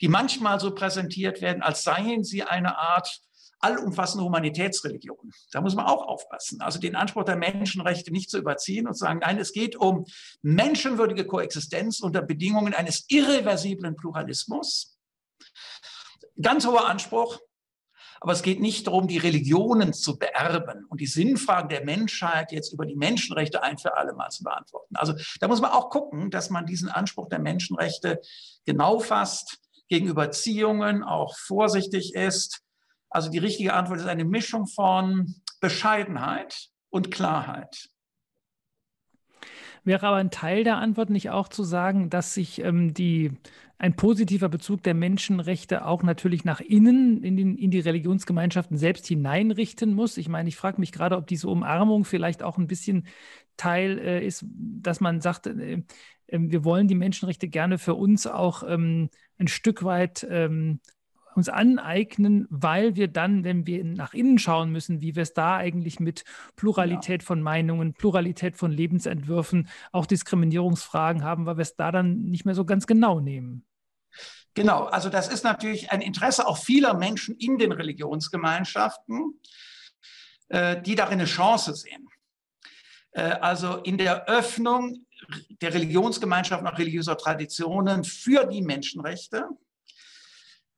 die 0.02 0.08
manchmal 0.08 0.60
so 0.60 0.74
präsentiert 0.74 1.44
werden, 1.44 1.62
als 1.62 1.84
seien 1.84 2.24
sie 2.24 2.42
eine 2.42 2.76
Art 2.76 3.22
allumfassende 3.62 4.26
Humanitätsreligion. 4.26 5.32
Da 5.52 5.62
muss 5.62 5.76
man 5.76 5.86
auch 5.86 6.08
aufpassen. 6.08 6.62
Also 6.62 6.80
den 6.80 6.96
Anspruch 6.96 7.24
der 7.24 7.36
Menschenrechte 7.36 8.12
nicht 8.12 8.30
zu 8.30 8.38
überziehen 8.38 8.88
und 8.88 8.94
zu 8.94 9.06
sagen, 9.06 9.20
nein, 9.20 9.40
es 9.40 9.54
geht 9.54 9.76
um 9.76 10.06
menschenwürdige 10.42 11.26
Koexistenz 11.26 12.00
unter 12.02 12.22
Bedingungen 12.22 12.74
eines 12.74 13.06
irreversiblen 13.10 13.96
Pluralismus. 13.96 14.98
Ganz 16.42 16.66
hoher 16.66 16.88
Anspruch. 16.88 17.40
Aber 18.24 18.34
es 18.34 18.44
geht 18.44 18.60
nicht 18.60 18.86
darum, 18.86 19.08
die 19.08 19.18
Religionen 19.18 19.94
zu 19.94 20.20
beerben 20.20 20.86
und 20.90 21.02
die 21.02 21.08
Sinnfragen 21.08 21.70
der 21.70 21.84
Menschheit 21.84 22.52
jetzt 22.52 22.72
über 22.72 22.86
die 22.86 22.96
Menschenrechte 22.96 23.64
ein 23.64 23.80
für 23.80 23.98
alle 23.98 24.14
Mal 24.14 24.30
zu 24.30 24.44
beantworten. 24.44 24.96
Also 24.96 25.16
da 25.40 25.48
muss 25.48 25.60
man 25.60 25.72
auch 25.72 25.90
gucken, 25.90 26.30
dass 26.30 26.52
man 26.52 26.68
diesen 26.68 26.88
Anspruch 26.88 27.30
der 27.30 27.40
Menschenrechte 27.40 28.22
genau 28.64 29.00
fasst 29.00 29.58
gegenüber 29.90 30.30
Ziehungen 30.30 31.04
auch 31.04 31.36
vorsichtig 31.36 32.14
ist. 32.14 32.62
Also 33.12 33.30
die 33.30 33.38
richtige 33.38 33.74
Antwort 33.74 34.00
ist 34.00 34.08
eine 34.08 34.26
Mischung 34.26 34.66
von 34.68 35.36
Bescheidenheit 35.60 36.70
und 36.90 37.12
Klarheit. 37.12 37.90
Wäre 39.84 40.08
aber 40.08 40.18
ein 40.18 40.32
Teil 40.32 40.64
der 40.64 40.78
Antwort 40.78 41.10
nicht 41.10 41.30
auch 41.30 41.48
zu 41.48 41.64
sagen, 41.64 42.10
dass 42.10 42.34
sich 42.34 42.64
ähm, 42.64 42.94
die, 42.94 43.32
ein 43.78 43.96
positiver 43.96 44.48
Bezug 44.48 44.84
der 44.84 44.94
Menschenrechte 44.94 45.86
auch 45.86 46.04
natürlich 46.04 46.46
nach 46.46 46.62
innen 46.62 47.24
in, 47.24 47.36
den, 47.36 47.58
in 47.58 47.72
die 47.72 47.80
Religionsgemeinschaften 47.80 48.78
selbst 48.78 49.08
hineinrichten 49.08 49.94
muss? 49.94 50.18
Ich 50.18 50.30
meine, 50.30 50.50
ich 50.50 50.56
frage 50.56 50.80
mich 50.80 50.92
gerade, 50.92 51.18
ob 51.18 51.28
diese 51.28 51.50
Umarmung 51.50 52.06
vielleicht 52.06 52.44
auch 52.44 52.58
ein 52.58 52.68
bisschen 52.68 53.08
Teil 53.58 53.98
äh, 53.98 54.26
ist, 54.26 54.46
dass 54.48 55.02
man 55.02 55.20
sagt, 55.20 55.48
äh, 55.48 55.84
ähm, 56.28 56.52
wir 56.52 56.64
wollen 56.64 56.88
die 56.88 56.96
Menschenrechte 56.96 57.50
gerne 57.50 57.78
für 57.78 57.96
uns 57.96 58.28
auch 58.28 58.64
ähm, 58.64 59.10
ein 59.38 59.48
Stück 59.48 59.84
weit 59.84 60.26
ähm, 60.30 60.80
uns 61.36 61.50
aneignen, 61.50 62.48
weil 62.50 62.96
wir 62.96 63.08
dann, 63.08 63.44
wenn 63.44 63.66
wir 63.66 63.84
nach 63.84 64.14
innen 64.14 64.38
schauen 64.38 64.72
müssen, 64.72 65.02
wie 65.02 65.16
wir 65.16 65.24
es 65.24 65.34
da 65.34 65.58
eigentlich 65.58 66.00
mit 66.00 66.24
Pluralität 66.56 67.22
ja. 67.22 67.26
von 67.26 67.42
Meinungen, 67.42 67.94
Pluralität 67.94 68.58
von 68.58 68.72
Lebensentwürfen, 68.72 69.70
auch 69.92 70.06
Diskriminierungsfragen 70.06 71.24
haben, 71.24 71.46
weil 71.46 71.58
wir 71.58 71.64
es 71.64 71.76
da 71.76 71.92
dann 71.92 72.24
nicht 72.24 72.46
mehr 72.46 72.56
so 72.56 72.66
ganz 72.66 72.88
genau 72.88 73.20
nehmen. 73.20 73.66
Genau, 74.54 74.84
also 74.86 75.10
das 75.10 75.30
ist 75.30 75.44
natürlich 75.44 75.92
ein 75.92 76.02
Interesse 76.02 76.46
auch 76.46 76.58
vieler 76.58 76.94
Menschen 76.94 77.38
in 77.38 77.58
den 77.58 77.72
Religionsgemeinschaften, 77.72 79.40
äh, 80.50 80.82
die 80.82 80.96
darin 80.96 81.20
eine 81.20 81.26
Chance 81.26 81.74
sehen. 81.76 82.10
Äh, 83.12 83.22
also 83.22 83.78
in 83.78 83.98
der 83.98 84.28
Öffnung 84.28 85.06
der 85.62 85.74
Religionsgemeinschaft 85.74 86.64
nach 86.64 86.78
religiöser 86.78 87.18
Traditionen 87.18 88.04
für 88.04 88.46
die 88.46 88.62
Menschenrechte 88.62 89.48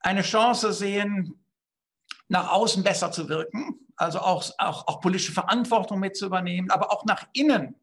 eine 0.03 0.21
Chance 0.21 0.73
sehen, 0.73 1.43
nach 2.27 2.51
außen 2.51 2.83
besser 2.83 3.11
zu 3.11 3.29
wirken, 3.29 3.79
also 3.95 4.19
auch, 4.19 4.49
auch, 4.57 4.87
auch 4.87 5.01
politische 5.01 5.33
Verantwortung 5.33 5.99
mit 5.99 6.15
zu 6.15 6.25
übernehmen, 6.25 6.71
aber 6.71 6.91
auch 6.91 7.05
nach 7.05 7.27
innen 7.33 7.75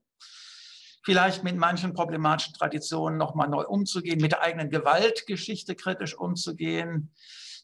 vielleicht 1.02 1.44
mit 1.44 1.56
manchen 1.56 1.94
problematischen 1.94 2.54
Traditionen 2.54 3.18
nochmal 3.18 3.48
neu 3.48 3.64
umzugehen, 3.64 4.20
mit 4.20 4.32
der 4.32 4.42
eigenen 4.42 4.70
Gewaltgeschichte 4.70 5.74
kritisch 5.74 6.14
umzugehen, 6.14 7.14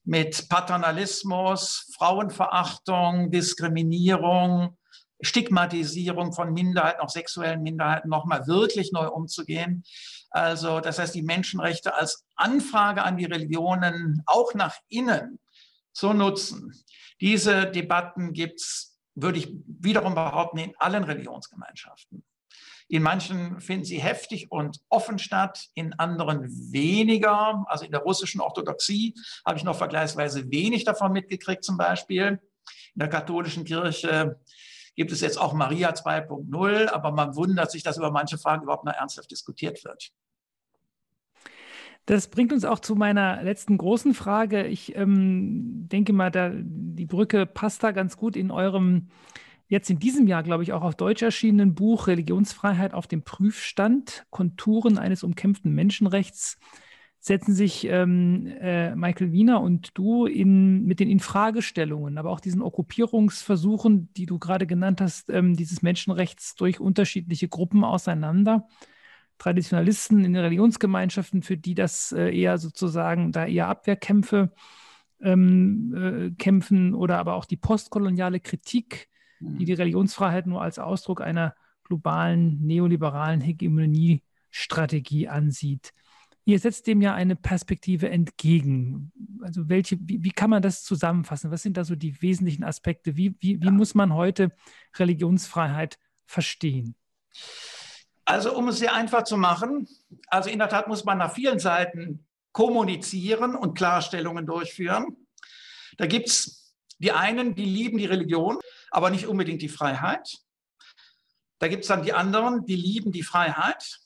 mit 0.05 0.49
Paternalismus, 0.49 1.92
Frauenverachtung, 1.97 3.31
Diskriminierung, 3.31 4.79
Stigmatisierung 5.21 6.33
von 6.33 6.53
Minderheiten, 6.53 7.01
auch 7.01 7.09
sexuellen 7.09 7.62
Minderheiten, 7.62 8.09
nochmal 8.09 8.47
wirklich 8.47 8.92
neu 8.92 9.09
umzugehen. 9.09 9.85
Also 10.37 10.81
das 10.81 10.99
heißt, 10.99 11.14
die 11.14 11.22
Menschenrechte 11.22 11.94
als 11.94 12.27
Anfrage 12.35 13.03
an 13.03 13.16
die 13.16 13.25
Religionen 13.25 14.22
auch 14.27 14.53
nach 14.53 14.77
innen 14.90 15.38
zu 15.94 16.12
nutzen. 16.12 16.75
Diese 17.22 17.64
Debatten 17.70 18.35
gibt 18.35 18.61
es, 18.61 18.99
würde 19.14 19.38
ich 19.38 19.49
wiederum 19.66 20.14
behaupten, 20.14 20.59
in 20.59 20.75
allen 20.77 21.05
Religionsgemeinschaften. 21.05 22.22
In 22.88 23.03
manchen 23.03 23.62
finden 23.62 23.87
sie 23.87 23.99
heftig 23.99 24.53
und 24.53 24.79
offen 24.90 25.18
statt, 25.18 25.68
in 25.72 25.94
anderen 25.94 26.44
weniger. 26.70 27.64
Also 27.68 27.87
in 27.87 27.90
der 27.90 28.03
russischen 28.03 28.42
Orthodoxie 28.42 29.14
habe 29.46 29.57
ich 29.57 29.64
noch 29.64 29.79
vergleichsweise 29.79 30.51
wenig 30.51 30.85
davon 30.85 31.12
mitgekriegt, 31.12 31.64
zum 31.64 31.79
Beispiel. 31.79 32.42
In 32.94 32.99
der 32.99 33.09
katholischen 33.09 33.64
Kirche 33.64 34.38
gibt 34.96 35.12
es 35.12 35.22
jetzt 35.22 35.38
auch 35.38 35.55
Maria 35.55 35.92
2.0, 35.92 36.88
aber 36.88 37.11
man 37.12 37.35
wundert 37.37 37.70
sich, 37.70 37.83
dass 37.83 37.96
über 37.96 38.11
manche 38.11 38.37
Fragen 38.37 38.64
überhaupt 38.64 38.85
noch 38.85 38.92
ernsthaft 38.92 39.31
diskutiert 39.31 39.83
wird. 39.83 40.12
Das 42.07 42.29
bringt 42.29 42.53
uns 42.53 42.64
auch 42.64 42.79
zu 42.79 42.95
meiner 42.95 43.42
letzten 43.42 43.77
großen 43.79 44.14
Frage. 44.14 44.66
Ich 44.66 44.97
ähm, 44.97 45.88
denke 45.88 46.12
mal, 46.12 46.31
da, 46.31 46.53
die 46.55 47.07
Brücke 47.07 47.47
passt 47.47 47.83
da 47.83 47.90
ganz 47.90 48.16
gut 48.16 48.37
in 48.37 48.51
eurem 48.51 49.09
jetzt 49.69 49.90
in 49.90 49.99
diesem 49.99 50.29
Jahr, 50.29 50.45
glaube 50.45 50.62
ich, 50.62 50.73
auch 50.73 50.83
auf 50.83 50.95
Deutsch 50.95 51.23
erschienenen 51.23 51.75
Buch 51.75 52.07
Religionsfreiheit 52.07 52.95
auf 52.95 53.09
dem 53.09 53.23
Prüfstand, 53.23 54.25
Konturen 54.31 54.99
eines 54.99 55.25
umkämpften 55.25 55.75
Menschenrechts 55.75 56.59
setzen 57.27 57.55
sich 57.55 57.88
ähm, 57.88 58.47
äh, 58.61 58.95
Michael 58.95 59.33
Wiener 59.33 59.61
und 59.61 59.99
du 59.99 60.27
in, 60.27 60.85
mit 60.85 61.01
den 61.01 61.11
Infragestellungen, 61.11 62.19
aber 62.19 62.31
auch 62.31 62.38
diesen 62.38 62.62
Okkupierungsversuchen, 62.62 64.12
die 64.14 64.27
du 64.27 64.38
gerade 64.38 64.64
genannt 64.64 65.01
hast, 65.01 65.29
ähm, 65.31 65.57
dieses 65.57 65.83
Menschenrechts 65.83 66.55
durch 66.55 66.79
unterschiedliche 66.79 67.49
Gruppen 67.49 67.83
auseinander. 67.83 68.69
Traditionalisten 69.38 70.25
in 70.25 70.33
den 70.33 70.42
Religionsgemeinschaften, 70.42 71.42
für 71.42 71.57
die 71.57 71.75
das 71.75 72.12
äh, 72.12 72.37
eher 72.37 72.59
sozusagen 72.59 73.33
da 73.33 73.46
eher 73.46 73.68
Abwehrkämpfe 73.68 74.53
ähm, 75.20 75.94
äh, 75.94 76.31
kämpfen 76.37 76.94
oder 76.94 77.18
aber 77.18 77.35
auch 77.35 77.44
die 77.44 77.57
postkoloniale 77.57 78.40
Kritik, 78.40 79.09
die 79.40 79.64
die 79.66 79.75
Religionsfreiheit 79.75 80.46
nur 80.46 80.62
als 80.62 80.79
Ausdruck 80.79 81.20
einer 81.20 81.55
globalen 81.85 82.61
neoliberalen 82.62 83.40
Hegemoniestrategie 83.40 85.29
ansieht. 85.29 85.92
Ihr 86.44 86.59
setzt 86.59 86.87
dem 86.87 87.03
ja 87.03 87.14
eine 87.14 87.35
Perspektive 87.35 88.09
entgegen. 88.09 89.12
Also 89.42 89.68
welche, 89.68 89.99
wie, 90.01 90.22
wie, 90.22 90.31
kann 90.31 90.49
man 90.49 90.62
das 90.62 90.85
zusammenfassen? 90.85 91.51
Was 91.51 91.62
sind 91.62 91.77
da 91.77 91.85
so 91.85 91.96
die 91.96 92.22
wesentlichen 92.22 92.62
Aspekte? 92.62 93.16
Wie, 93.16 93.35
wie, 93.40 93.61
wie 93.61 93.66
ja. 93.66 93.72
muss 93.72 93.96
man 93.96 94.14
heute 94.14 94.53
Religionsfreiheit 94.96 95.99
verstehen? 96.25 96.94
Also 98.26 98.56
um 98.56 98.68
es 98.68 98.78
sehr 98.78 98.92
einfach 98.92 99.22
zu 99.22 99.36
machen, 99.36 99.88
also 100.26 100.50
in 100.50 100.58
der 100.58 100.68
Tat 100.68 100.88
muss 100.88 101.04
man 101.04 101.18
nach 101.18 101.32
vielen 101.32 101.60
Seiten 101.60 102.26
kommunizieren 102.52 103.54
und 103.54 103.78
Klarstellungen 103.78 104.46
durchführen. 104.46 105.16
Da 105.96 106.06
gibt 106.06 106.28
es 106.28 106.74
die 106.98 107.12
einen, 107.12 107.54
die 107.54 107.64
lieben 107.64 107.98
die 107.98 108.06
Religion, 108.06 108.58
aber 108.90 109.10
nicht 109.10 109.26
unbedingt 109.26 109.62
die 109.62 109.68
Freiheit. 109.68 110.38
Da 111.60 111.68
gibt 111.68 111.82
es 111.82 111.88
dann 111.88 112.02
die 112.02 112.12
anderen, 112.12 112.66
die 112.66 112.74
lieben 112.74 113.12
die 113.12 113.22
Freiheit, 113.22 114.00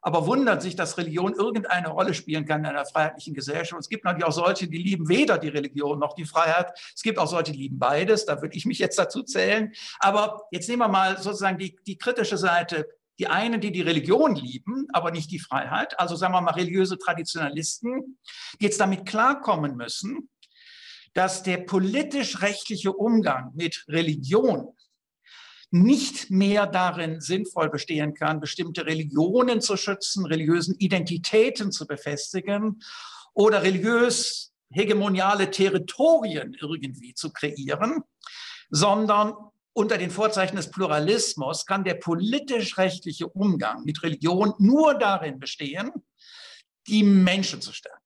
aber 0.00 0.26
wundern 0.26 0.60
sich, 0.60 0.74
dass 0.74 0.98
Religion 0.98 1.34
irgendeine 1.34 1.88
Rolle 1.88 2.14
spielen 2.14 2.44
kann 2.44 2.60
in 2.60 2.66
einer 2.66 2.84
freiheitlichen 2.84 3.34
Gesellschaft. 3.34 3.80
Es 3.80 3.88
gibt 3.88 4.04
natürlich 4.04 4.24
auch 4.24 4.32
solche, 4.32 4.66
die 4.66 4.78
lieben 4.78 5.08
weder 5.08 5.38
die 5.38 5.48
Religion 5.48 6.00
noch 6.00 6.14
die 6.14 6.24
Freiheit. 6.24 6.72
Es 6.92 7.02
gibt 7.02 7.18
auch 7.18 7.28
solche, 7.28 7.52
die 7.52 7.58
lieben 7.58 7.78
beides. 7.78 8.26
Da 8.26 8.42
würde 8.42 8.56
ich 8.56 8.66
mich 8.66 8.80
jetzt 8.80 8.98
dazu 8.98 9.22
zählen. 9.22 9.72
Aber 10.00 10.48
jetzt 10.50 10.68
nehmen 10.68 10.82
wir 10.82 10.88
mal 10.88 11.18
sozusagen 11.18 11.58
die, 11.58 11.78
die 11.86 11.96
kritische 11.96 12.36
Seite. 12.36 12.88
Die 13.18 13.26
einen, 13.26 13.60
die 13.60 13.72
die 13.72 13.82
Religion 13.82 14.34
lieben, 14.34 14.88
aber 14.92 15.10
nicht 15.10 15.30
die 15.30 15.38
Freiheit. 15.38 15.98
Also 16.00 16.16
sagen 16.16 16.32
wir 16.34 16.40
mal 16.40 16.52
religiöse 16.52 16.98
Traditionalisten, 16.98 18.18
die 18.60 18.64
jetzt 18.64 18.80
damit 18.80 19.06
klarkommen 19.06 19.76
müssen, 19.76 20.30
dass 21.14 21.42
der 21.42 21.58
politisch-rechtliche 21.58 22.92
Umgang 22.92 23.52
mit 23.54 23.84
Religion 23.88 24.74
nicht 25.70 26.30
mehr 26.30 26.66
darin 26.66 27.20
sinnvoll 27.20 27.70
bestehen 27.70 28.14
kann, 28.14 28.40
bestimmte 28.40 28.84
Religionen 28.86 29.60
zu 29.60 29.76
schützen, 29.76 30.26
religiösen 30.26 30.74
Identitäten 30.78 31.72
zu 31.72 31.86
befestigen 31.86 32.82
oder 33.32 33.62
religiös 33.62 34.52
hegemoniale 34.70 35.50
Territorien 35.50 36.54
irgendwie 36.60 37.14
zu 37.14 37.32
kreieren, 37.32 38.02
sondern 38.70 39.34
unter 39.74 39.98
den 39.98 40.10
Vorzeichen 40.10 40.56
des 40.56 40.70
Pluralismus 40.70 41.66
kann 41.66 41.84
der 41.84 41.94
politisch-rechtliche 41.94 43.26
Umgang 43.28 43.84
mit 43.84 44.02
Religion 44.02 44.54
nur 44.58 44.94
darin 44.94 45.38
bestehen, 45.38 45.90
die 46.86 47.02
Menschen 47.02 47.62
zu 47.62 47.72
stärken. 47.72 48.00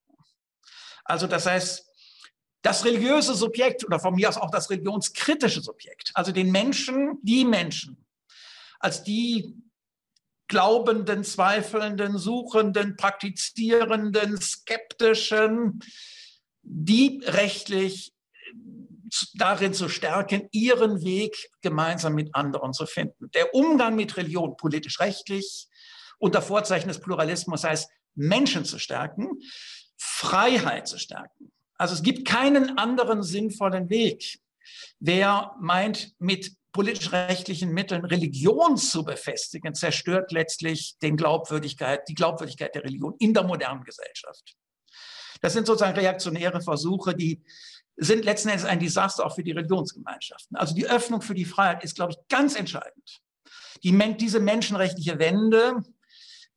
Also 1.05 1.27
das 1.27 1.47
heißt, 1.47 1.87
das 2.63 2.85
religiöse 2.85 3.35
Subjekt 3.35 3.85
oder 3.85 4.01
von 4.01 4.15
mir 4.15 4.29
aus 4.29 4.37
auch 4.37 4.51
das 4.51 4.71
religionskritische 4.71 5.61
Subjekt, 5.61 6.11
also 6.15 6.33
den 6.33 6.51
Menschen, 6.51 7.19
die 7.23 7.45
Menschen, 7.45 8.05
als 8.81 9.05
die 9.05 9.55
glaubenden, 10.49 11.25
zweifelnden, 11.25 12.19
suchenden, 12.19 12.97
praktizierenden, 12.97 14.41
skeptischen, 14.41 15.81
die 16.63 17.21
rechtlich 17.25 18.16
darin 19.35 19.75
zu 19.75 19.89
stärken, 19.89 20.49
ihren 20.53 21.03
Weg 21.05 21.37
gemeinsam 21.63 22.15
mit 22.15 22.35
anderen 22.35 22.73
zu 22.73 22.87
finden. 22.87 23.31
Der 23.33 23.55
Umgang 23.55 23.97
mit 23.97 24.17
Religion 24.17 24.57
politisch-rechtlich 24.57 25.69
unter 26.19 26.43
Vorzeichen 26.43 26.89
des 26.89 27.01
Pluralismus 27.01 27.65
heißt, 27.65 27.91
Menschen 28.15 28.65
zu 28.65 28.79
stärken, 28.79 29.29
Freiheit 29.97 30.89
zu 30.89 30.99
stärken, 30.99 31.53
also 31.79 31.95
es 31.95 32.03
gibt 32.03 32.27
keinen 32.27 32.79
anderen 32.79 33.23
sinnvollen 33.23 33.91
Weg. 33.91 34.41
Wer 34.99 35.55
meint, 35.61 36.15
mit 36.19 36.53
politisch-rechtlichen 36.73 37.73
Mitteln 37.73 38.05
Religion 38.05 38.77
zu 38.77 39.05
befestigen, 39.05 39.75
zerstört 39.75 40.33
letztlich 40.33 40.97
den 41.01 41.17
Glaubwürdigkeit, 41.17 42.07
die 42.09 42.15
Glaubwürdigkeit 42.15 42.75
der 42.75 42.85
Religion 42.85 43.15
in 43.19 43.33
der 43.33 43.45
modernen 43.45 43.85
Gesellschaft. 43.85 44.57
Das 45.41 45.53
sind 45.53 45.67
sozusagen 45.67 45.99
reaktionäre 45.99 46.61
Versuche, 46.61 47.15
die 47.15 47.43
sind 47.97 48.25
letzten 48.25 48.51
Endes 48.51 48.65
ein 48.65 48.81
Desaster 48.81 49.25
auch 49.25 49.35
für 49.35 49.43
die 49.43 49.53
Religionsgemeinschaften. 49.53 50.57
Also 50.57 50.75
die 50.75 50.87
Öffnung 50.87 51.23
für 51.23 51.35
die 51.35 51.45
Freiheit 51.45 51.83
ist, 51.83 51.97
glaube 51.97 52.13
ich, 52.13 52.19
ganz 52.29 52.55
entscheidend. 52.55 53.21
Die, 53.83 54.17
diese 54.17 54.41
menschenrechtliche 54.41 55.19
Wende, 55.19 55.83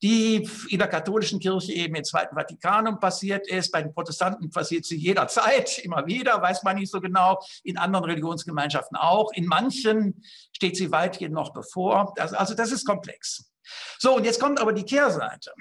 die 0.01 0.47
in 0.69 0.79
der 0.79 0.87
katholischen 0.87 1.39
Kirche 1.39 1.73
eben 1.73 1.95
im 1.95 2.03
Zweiten 2.03 2.35
Vatikanum 2.35 2.99
passiert 2.99 3.47
ist. 3.47 3.71
Bei 3.71 3.81
den 3.81 3.93
Protestanten 3.93 4.49
passiert 4.49 4.85
sie 4.85 4.95
jederzeit, 4.95 5.77
immer 5.83 6.05
wieder, 6.05 6.41
weiß 6.41 6.63
man 6.63 6.77
nicht 6.77 6.91
so 6.91 7.01
genau. 7.01 7.39
In 7.63 7.77
anderen 7.77 8.05
Religionsgemeinschaften 8.05 8.97
auch. 8.97 9.31
In 9.33 9.45
manchen 9.45 10.23
steht 10.53 10.77
sie 10.77 10.91
weitgehend 10.91 11.33
noch 11.33 11.53
bevor. 11.53 12.13
Das, 12.15 12.33
also 12.33 12.53
das 12.53 12.71
ist 12.71 12.85
komplex. 12.85 13.51
So, 13.99 14.15
und 14.15 14.25
jetzt 14.25 14.39
kommt 14.39 14.59
aber 14.59 14.73
die 14.73 14.85
Kehrseite. 14.85 15.51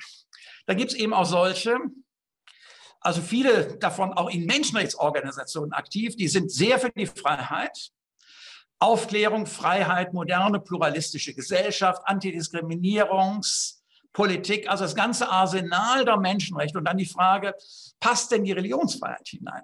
Da 0.67 0.75
gibt 0.75 0.93
es 0.93 0.97
eben 0.97 1.13
auch 1.13 1.27
solche, 1.27 1.77
also 3.01 3.21
viele 3.21 3.77
davon 3.79 4.13
auch 4.13 4.29
in 4.31 4.47
Menschenrechtsorganisationen 4.47 5.73
aktiv, 5.73 6.17
die 6.17 6.29
sind 6.29 6.51
sehr 6.51 6.79
für 6.79 6.91
die 6.91 7.07
Freiheit. 7.07 7.91
Aufklärung, 8.81 9.47
Freiheit, 9.47 10.13
moderne 10.13 10.61
pluralistische 10.61 11.35
Gesellschaft, 11.35 12.03
Antidiskriminierungs, 12.05 13.83
Politik, 14.13 14.69
also 14.71 14.85
das 14.85 14.95
ganze 14.95 15.29
Arsenal 15.29 16.05
der 16.05 16.17
Menschenrechte. 16.17 16.79
Und 16.79 16.85
dann 16.85 16.97
die 16.97 17.07
Frage, 17.07 17.55
passt 18.01 18.31
denn 18.31 18.45
die 18.45 18.53
Religionsfreiheit 18.53 19.27
hinein? 19.27 19.63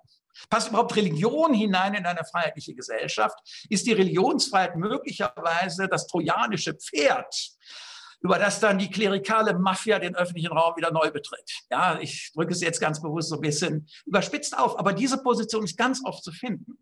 Passt 0.51 0.69
überhaupt 0.69 0.97
Religion 0.97 1.55
hinein 1.55 1.95
in 1.95 2.07
eine 2.07 2.25
freiheitliche 2.25 2.75
Gesellschaft? 2.75 3.39
Ist 3.69 3.87
die 3.87 3.93
Religionsfreiheit 3.93 4.77
möglicherweise 4.77 5.89
das 5.89 6.07
trojanische 6.07 6.75
Pferd, 6.75 7.35
über 8.25 8.39
das 8.39 8.59
dann 8.59 8.79
die 8.79 8.91
klerikale 8.91 9.57
Mafia 9.57 10.01
den 10.01 10.17
öffentlichen 10.17 10.53
Raum 10.53 10.77
wieder 10.77 10.91
neu 10.91 11.13
betritt? 11.13 11.63
Ja, 11.71 12.01
ich 12.01 12.33
drücke 12.35 12.53
es 12.53 12.61
jetzt 12.61 12.81
ganz 12.81 13.01
bewusst 13.01 13.29
so 13.29 13.37
ein 13.37 13.41
bisschen 13.41 13.89
überspitzt 14.07 14.59
auf, 14.59 14.77
aber 14.79 14.93
diese 14.93 15.23
Position 15.23 15.63
ist 15.63 15.77
ganz 15.77 16.01
oft 16.05 16.25
zu 16.25 16.33
finden. 16.33 16.79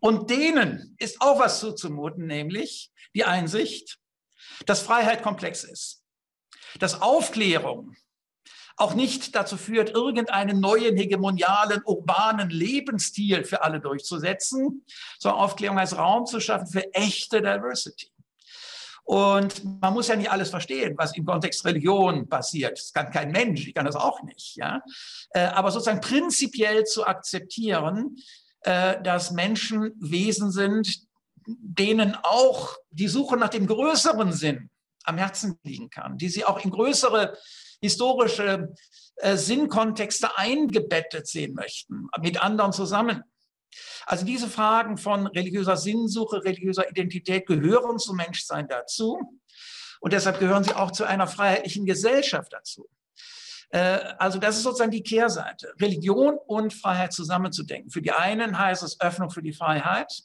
Und 0.00 0.28
denen 0.28 0.94
ist 0.98 1.22
auch 1.22 1.38
was 1.38 1.60
zuzumuten, 1.60 2.26
nämlich 2.26 2.90
die 3.14 3.24
Einsicht, 3.24 3.98
dass 4.66 4.82
Freiheit 4.82 5.22
komplex 5.22 5.64
ist 5.64 6.02
dass 6.78 7.00
Aufklärung 7.00 7.96
auch 8.76 8.94
nicht 8.94 9.34
dazu 9.34 9.56
führt, 9.56 9.90
irgendeinen 9.90 10.58
neuen 10.60 10.96
hegemonialen, 10.96 11.82
urbanen 11.84 12.48
Lebensstil 12.48 13.44
für 13.44 13.62
alle 13.62 13.80
durchzusetzen, 13.80 14.84
sondern 15.18 15.40
Aufklärung 15.40 15.78
als 15.78 15.96
Raum 15.96 16.26
zu 16.26 16.40
schaffen 16.40 16.66
für 16.66 16.92
echte 16.94 17.42
Diversity. 17.42 18.11
Und 19.04 19.80
man 19.80 19.92
muss 19.94 20.08
ja 20.08 20.16
nicht 20.16 20.30
alles 20.30 20.50
verstehen, 20.50 20.94
was 20.96 21.16
im 21.16 21.24
Kontext 21.24 21.64
Religion 21.64 22.28
passiert. 22.28 22.78
Das 22.78 22.92
kann 22.92 23.10
kein 23.10 23.32
Mensch, 23.32 23.66
ich 23.66 23.74
kann 23.74 23.86
das 23.86 23.96
auch 23.96 24.22
nicht. 24.22 24.56
Ja? 24.56 24.82
Äh, 25.30 25.40
aber 25.46 25.70
sozusagen 25.70 26.00
prinzipiell 26.00 26.84
zu 26.84 27.06
akzeptieren, 27.06 28.16
äh, 28.62 29.02
dass 29.02 29.32
Menschen 29.32 29.92
Wesen 29.98 30.50
sind, 30.50 31.02
denen 31.46 32.16
auch 32.22 32.76
die 32.90 33.08
Suche 33.08 33.36
nach 33.36 33.48
dem 33.48 33.66
größeren 33.66 34.32
Sinn 34.32 34.70
am 35.04 35.18
Herzen 35.18 35.58
liegen 35.64 35.90
kann, 35.90 36.16
die 36.16 36.28
sie 36.28 36.44
auch 36.44 36.64
in 36.64 36.70
größere 36.70 37.36
historische 37.80 38.72
äh, 39.16 39.36
Sinnkontexte 39.36 40.38
eingebettet 40.38 41.26
sehen 41.26 41.54
möchten, 41.54 42.06
mit 42.20 42.40
anderen 42.40 42.72
zusammen. 42.72 43.24
Also 44.06 44.24
diese 44.24 44.48
Fragen 44.48 44.96
von 44.96 45.26
religiöser 45.26 45.76
Sinnsuche, 45.76 46.44
religiöser 46.44 46.88
Identität 46.90 47.46
gehören 47.46 47.98
zum 47.98 48.16
Menschsein 48.16 48.68
dazu. 48.68 49.40
Und 50.00 50.12
deshalb 50.12 50.40
gehören 50.40 50.64
sie 50.64 50.74
auch 50.74 50.90
zu 50.90 51.04
einer 51.04 51.26
freiheitlichen 51.26 51.86
Gesellschaft 51.86 52.52
dazu. 52.52 52.88
Äh, 53.70 54.00
also 54.18 54.38
das 54.38 54.56
ist 54.56 54.64
sozusagen 54.64 54.90
die 54.90 55.02
Kehrseite. 55.02 55.72
Religion 55.80 56.38
und 56.46 56.72
Freiheit 56.72 57.12
zusammenzudenken. 57.12 57.90
Für 57.90 58.02
die 58.02 58.12
einen 58.12 58.58
heißt 58.58 58.82
es 58.82 59.00
Öffnung 59.00 59.30
für 59.30 59.42
die 59.42 59.52
Freiheit. 59.52 60.24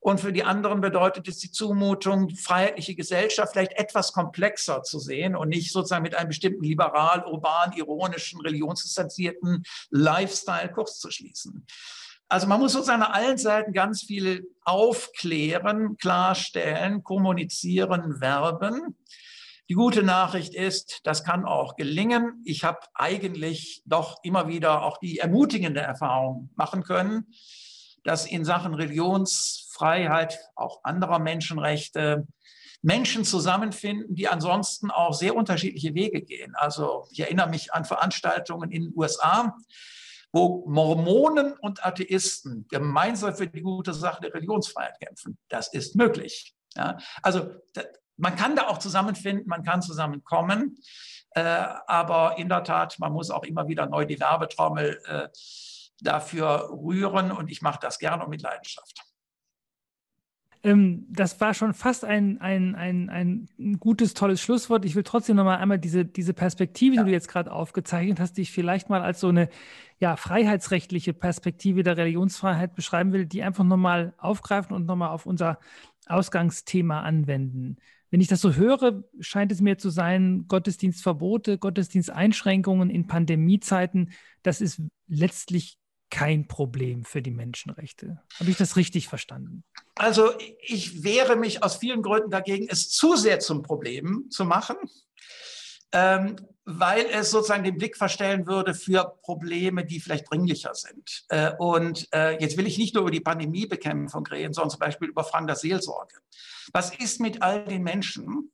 Und 0.00 0.20
für 0.20 0.34
die 0.34 0.44
anderen 0.44 0.82
bedeutet 0.82 1.28
es 1.28 1.38
die 1.38 1.50
Zumutung, 1.50 2.28
freiheitliche 2.36 2.94
Gesellschaft 2.94 3.52
vielleicht 3.52 3.72
etwas 3.72 4.12
komplexer 4.12 4.82
zu 4.82 4.98
sehen 4.98 5.34
und 5.34 5.48
nicht 5.48 5.72
sozusagen 5.72 6.02
mit 6.02 6.14
einem 6.14 6.28
bestimmten 6.28 6.62
liberal, 6.62 7.24
urban, 7.24 7.72
ironischen, 7.72 8.38
religionsdistanzierten 8.42 9.64
Lifestyle 9.88 10.70
kurz 10.70 10.98
zu 10.98 11.10
schließen. 11.10 11.64
Also 12.28 12.46
man 12.46 12.60
muss 12.60 12.72
sozusagen 12.72 13.02
an 13.02 13.12
allen 13.12 13.38
Seiten 13.38 13.72
ganz 13.72 14.02
viel 14.02 14.46
aufklären, 14.64 15.96
klarstellen, 15.98 17.02
kommunizieren, 17.02 18.20
werben. 18.20 18.96
Die 19.68 19.74
gute 19.74 20.02
Nachricht 20.02 20.54
ist, 20.54 21.00
das 21.04 21.24
kann 21.24 21.44
auch 21.44 21.76
gelingen. 21.76 22.42
Ich 22.44 22.64
habe 22.64 22.80
eigentlich 22.94 23.82
doch 23.86 24.18
immer 24.22 24.48
wieder 24.48 24.82
auch 24.82 24.98
die 24.98 25.18
ermutigende 25.18 25.80
Erfahrung 25.80 26.50
machen 26.54 26.82
können, 26.82 27.32
dass 28.04 28.26
in 28.26 28.44
Sachen 28.44 28.74
Religionsfreiheit, 28.74 30.38
auch 30.54 30.80
anderer 30.84 31.18
Menschenrechte, 31.18 32.26
Menschen 32.82 33.24
zusammenfinden, 33.24 34.14
die 34.14 34.28
ansonsten 34.28 34.90
auch 34.90 35.14
sehr 35.14 35.34
unterschiedliche 35.34 35.94
Wege 35.94 36.20
gehen. 36.20 36.54
Also 36.54 37.06
ich 37.10 37.20
erinnere 37.20 37.48
mich 37.48 37.72
an 37.72 37.86
Veranstaltungen 37.86 38.70
in 38.70 38.82
den 38.82 38.92
USA, 38.94 39.56
wo 40.34 40.64
Mormonen 40.66 41.52
und 41.60 41.86
Atheisten 41.86 42.66
gemeinsam 42.68 43.36
für 43.36 43.46
die 43.46 43.62
gute 43.62 43.94
Sache 43.94 44.20
der 44.20 44.34
Religionsfreiheit 44.34 44.98
kämpfen. 44.98 45.38
Das 45.48 45.72
ist 45.72 45.94
möglich. 45.94 46.56
Ja, 46.76 46.98
also 47.22 47.52
man 48.16 48.34
kann 48.34 48.56
da 48.56 48.66
auch 48.66 48.78
zusammenfinden, 48.78 49.46
man 49.46 49.62
kann 49.62 49.80
zusammenkommen, 49.80 50.76
äh, 51.30 51.40
aber 51.40 52.36
in 52.36 52.48
der 52.48 52.64
Tat, 52.64 52.98
man 52.98 53.12
muss 53.12 53.30
auch 53.30 53.44
immer 53.44 53.68
wieder 53.68 53.86
neu 53.86 54.06
die 54.06 54.18
Werbetrommel 54.18 55.00
äh, 55.06 55.28
dafür 56.00 56.68
rühren 56.70 57.30
und 57.30 57.48
ich 57.48 57.62
mache 57.62 57.78
das 57.80 58.00
gerne 58.00 58.24
und 58.24 58.30
mit 58.30 58.42
Leidenschaft. 58.42 59.13
Ähm, 60.64 61.06
das 61.10 61.40
war 61.42 61.52
schon 61.52 61.74
fast 61.74 62.06
ein, 62.06 62.40
ein, 62.40 62.74
ein, 62.74 63.10
ein 63.10 63.78
gutes, 63.78 64.14
tolles 64.14 64.40
Schlusswort. 64.40 64.86
Ich 64.86 64.96
will 64.96 65.02
trotzdem 65.02 65.36
noch 65.36 65.44
mal 65.44 65.58
einmal 65.58 65.78
diese, 65.78 66.06
diese 66.06 66.32
Perspektive, 66.32 66.96
ja. 66.96 67.02
die 67.02 67.10
du 67.10 67.12
jetzt 67.12 67.28
gerade 67.28 67.52
aufgezeichnet 67.52 68.18
hast, 68.18 68.38
die 68.38 68.42
ich 68.42 68.50
vielleicht 68.50 68.88
mal 68.88 69.02
als 69.02 69.20
so 69.20 69.28
eine 69.28 69.50
ja, 69.98 70.16
freiheitsrechtliche 70.16 71.12
Perspektive 71.12 71.82
der 71.82 71.98
Religionsfreiheit 71.98 72.74
beschreiben 72.74 73.12
will, 73.12 73.26
die 73.26 73.42
einfach 73.42 73.62
nochmal 73.62 74.14
aufgreifen 74.16 74.74
und 74.74 74.86
nochmal 74.86 75.10
auf 75.10 75.26
unser 75.26 75.58
Ausgangsthema 76.06 77.02
anwenden. 77.02 77.76
Wenn 78.10 78.20
ich 78.20 78.28
das 78.28 78.40
so 78.40 78.54
höre, 78.54 79.04
scheint 79.20 79.52
es 79.52 79.60
mir 79.60 79.76
zu 79.76 79.90
sein, 79.90 80.46
Gottesdienstverbote, 80.48 81.58
Gottesdiensteinschränkungen 81.58 82.88
in 82.88 83.06
Pandemiezeiten, 83.06 84.12
das 84.42 84.62
ist 84.62 84.80
letztlich 85.08 85.78
kein 86.14 86.46
Problem 86.46 87.04
für 87.04 87.22
die 87.22 87.32
Menschenrechte. 87.32 88.22
Habe 88.38 88.48
ich 88.48 88.56
das 88.56 88.76
richtig 88.76 89.08
verstanden? 89.08 89.64
Also 89.96 90.30
ich 90.60 91.02
wehre 91.02 91.34
mich 91.34 91.64
aus 91.64 91.74
vielen 91.74 92.02
Gründen 92.02 92.30
dagegen, 92.30 92.68
es 92.70 92.88
zu 92.88 93.16
sehr 93.16 93.40
zum 93.40 93.62
Problem 93.62 94.26
zu 94.30 94.44
machen, 94.44 94.76
ähm, 95.90 96.36
weil 96.64 97.06
es 97.06 97.32
sozusagen 97.32 97.64
den 97.64 97.78
Blick 97.78 97.96
verstellen 97.96 98.46
würde 98.46 98.74
für 98.74 99.18
Probleme, 99.22 99.84
die 99.84 99.98
vielleicht 99.98 100.30
dringlicher 100.30 100.74
sind. 100.74 101.24
Äh, 101.30 101.50
und 101.58 102.06
äh, 102.14 102.40
jetzt 102.40 102.56
will 102.56 102.68
ich 102.68 102.78
nicht 102.78 102.94
nur 102.94 103.02
über 103.02 103.10
die 103.10 103.18
Pandemiebekämpfung 103.18 104.24
reden, 104.28 104.54
sondern 104.54 104.70
zum 104.70 104.78
Beispiel 104.78 105.08
über 105.08 105.24
Fragen 105.24 105.48
der 105.48 105.56
Seelsorge. 105.56 106.14
Was 106.72 106.94
ist 106.94 107.20
mit 107.20 107.42
all 107.42 107.64
den 107.64 107.82
Menschen, 107.82 108.52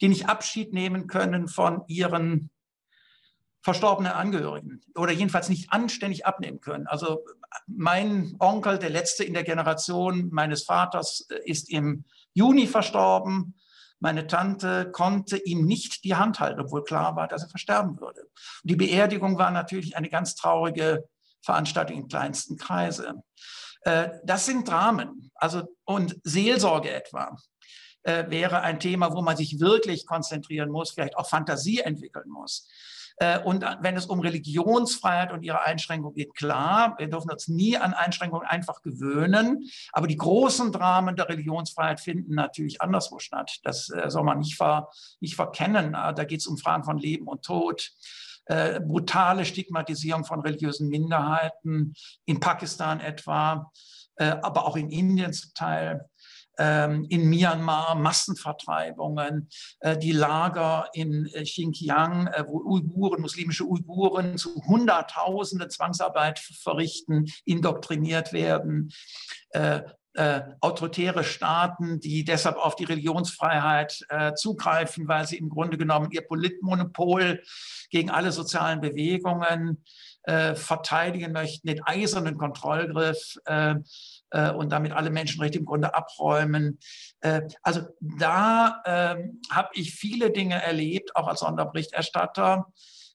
die 0.00 0.06
nicht 0.06 0.28
Abschied 0.28 0.72
nehmen 0.72 1.08
können 1.08 1.48
von 1.48 1.82
ihren 1.88 2.50
verstorbene 3.66 4.14
Angehörigen 4.14 4.80
oder 4.94 5.10
jedenfalls 5.10 5.48
nicht 5.48 5.72
anständig 5.72 6.24
abnehmen 6.24 6.60
können. 6.60 6.86
Also 6.86 7.24
mein 7.66 8.36
Onkel, 8.38 8.78
der 8.78 8.90
letzte 8.90 9.24
in 9.24 9.34
der 9.34 9.42
Generation 9.42 10.28
meines 10.30 10.62
Vaters, 10.62 11.26
äh, 11.30 11.40
ist 11.50 11.68
im 11.68 12.04
Juni 12.32 12.68
verstorben. 12.68 13.56
Meine 13.98 14.28
Tante 14.28 14.92
konnte 14.92 15.36
ihm 15.38 15.66
nicht 15.66 16.04
die 16.04 16.14
Hand 16.14 16.38
halten, 16.38 16.60
obwohl 16.60 16.84
klar 16.84 17.16
war, 17.16 17.26
dass 17.26 17.42
er 17.42 17.48
versterben 17.48 17.98
würde. 17.98 18.28
Die 18.62 18.76
Beerdigung 18.76 19.36
war 19.36 19.50
natürlich 19.50 19.96
eine 19.96 20.10
ganz 20.10 20.36
traurige 20.36 21.08
Veranstaltung 21.42 21.96
im 21.98 22.06
kleinsten 22.06 22.56
Kreise. 22.58 23.14
Äh, 23.80 24.10
das 24.22 24.46
sind 24.46 24.68
Dramen, 24.68 25.32
also 25.34 25.64
und 25.84 26.20
Seelsorge 26.22 26.92
etwa 26.92 27.36
äh, 28.04 28.30
wäre 28.30 28.60
ein 28.60 28.78
Thema, 28.78 29.12
wo 29.12 29.22
man 29.22 29.36
sich 29.36 29.58
wirklich 29.58 30.06
konzentrieren 30.06 30.70
muss, 30.70 30.92
vielleicht 30.92 31.16
auch 31.16 31.28
Fantasie 31.28 31.80
entwickeln 31.80 32.28
muss. 32.28 32.68
Äh, 33.18 33.40
und 33.40 33.64
wenn 33.80 33.96
es 33.96 34.06
um 34.06 34.20
Religionsfreiheit 34.20 35.32
und 35.32 35.42
ihre 35.42 35.64
Einschränkung 35.64 36.14
geht, 36.14 36.34
klar, 36.34 36.94
wir 36.98 37.08
dürfen 37.08 37.30
uns 37.30 37.48
nie 37.48 37.76
an 37.76 37.94
Einschränkungen 37.94 38.46
einfach 38.46 38.82
gewöhnen. 38.82 39.68
Aber 39.92 40.06
die 40.06 40.16
großen 40.16 40.72
Dramen 40.72 41.16
der 41.16 41.28
Religionsfreiheit 41.28 42.00
finden 42.00 42.34
natürlich 42.34 42.80
anderswo 42.82 43.18
statt. 43.18 43.58
Das 43.62 43.88
äh, 43.90 44.10
soll 44.10 44.24
man 44.24 44.38
nicht, 44.38 44.56
ver, 44.56 44.88
nicht 45.20 45.36
verkennen. 45.36 45.92
Da 45.92 46.24
geht 46.24 46.40
es 46.40 46.46
um 46.46 46.58
Fragen 46.58 46.84
von 46.84 46.98
Leben 46.98 47.26
und 47.26 47.44
Tod. 47.44 47.90
Äh, 48.46 48.80
brutale 48.80 49.44
Stigmatisierung 49.44 50.24
von 50.24 50.40
religiösen 50.40 50.88
Minderheiten, 50.88 51.94
in 52.26 52.38
Pakistan 52.38 53.00
etwa, 53.00 53.72
äh, 54.16 54.36
aber 54.42 54.66
auch 54.66 54.76
in 54.76 54.88
Indien 54.88 55.32
zum 55.32 55.52
Teil. 55.54 56.08
Ähm, 56.58 57.04
in 57.10 57.28
Myanmar 57.28 57.94
Massenvertreibungen, 57.96 59.48
äh, 59.80 59.98
die 59.98 60.12
Lager 60.12 60.88
in 60.94 61.26
äh, 61.26 61.42
Xinjiang, 61.42 62.28
äh, 62.28 62.44
wo 62.46 62.60
Uiguren, 62.60 63.20
muslimische 63.20 63.64
Uiguren 63.64 64.38
zu 64.38 64.54
Hunderttausende 64.66 65.68
Zwangsarbeit 65.68 66.38
verrichten, 66.38 67.26
indoktriniert 67.44 68.32
werden. 68.32 68.90
Äh, 70.16 70.40
autoritäre 70.62 71.24
Staaten, 71.24 72.00
die 72.00 72.24
deshalb 72.24 72.56
auf 72.56 72.74
die 72.74 72.84
Religionsfreiheit 72.84 74.00
äh, 74.08 74.32
zugreifen, 74.32 75.06
weil 75.08 75.26
sie 75.26 75.36
im 75.36 75.50
Grunde 75.50 75.76
genommen 75.76 76.10
ihr 76.10 76.22
Politmonopol 76.22 77.42
gegen 77.90 78.08
alle 78.08 78.32
sozialen 78.32 78.80
Bewegungen 78.80 79.84
äh, 80.22 80.54
verteidigen 80.54 81.32
möchten, 81.32 81.68
den 81.68 81.82
eisernen 81.82 82.38
Kontrollgriff 82.38 83.36
äh, 84.30 84.50
und 84.50 84.70
damit 84.70 84.92
alle 84.92 85.10
Menschenrechte 85.10 85.58
im 85.58 85.64
Grunde 85.64 85.94
abräumen. 85.94 86.78
Äh, 87.20 87.42
also 87.62 87.82
da 88.00 88.82
ähm, 88.84 89.40
habe 89.50 89.70
ich 89.74 89.94
viele 89.94 90.30
Dinge 90.30 90.62
erlebt, 90.62 91.16
auch 91.16 91.28
als 91.28 91.40
Sonderberichterstatter, 91.40 92.66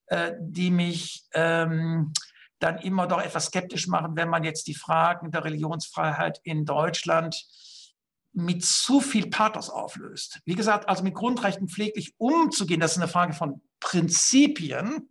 äh, 0.08 0.34
die 0.40 0.72
mich 0.72 1.26
ähm, 1.34 2.14
dann 2.60 2.78
immer 2.78 3.08
doch 3.08 3.22
etwas 3.22 3.48
skeptisch 3.48 3.88
machen, 3.88 4.16
wenn 4.16 4.30
man 4.30 4.44
jetzt 4.44 4.68
die 4.68 4.76
Fragen 4.76 5.32
der 5.32 5.44
Religionsfreiheit 5.44 6.40
in 6.44 6.66
Deutschland 6.66 7.44
mit 8.34 8.64
zu 8.64 9.02
viel 9.02 9.30
Pathos 9.30 9.70
auflöst. 9.70 10.40
Wie 10.46 10.56
gesagt, 10.56 10.88
also 10.88 11.04
mit 11.04 11.16
Grundrechten 11.16 11.68
pfleglich 11.68 12.14
umzugehen, 12.18 12.80
das 12.80 12.94
ist 12.94 12.98
eine 12.98 13.08
Frage 13.08 13.34
von 13.34 13.62
Prinzipien. 13.80 15.10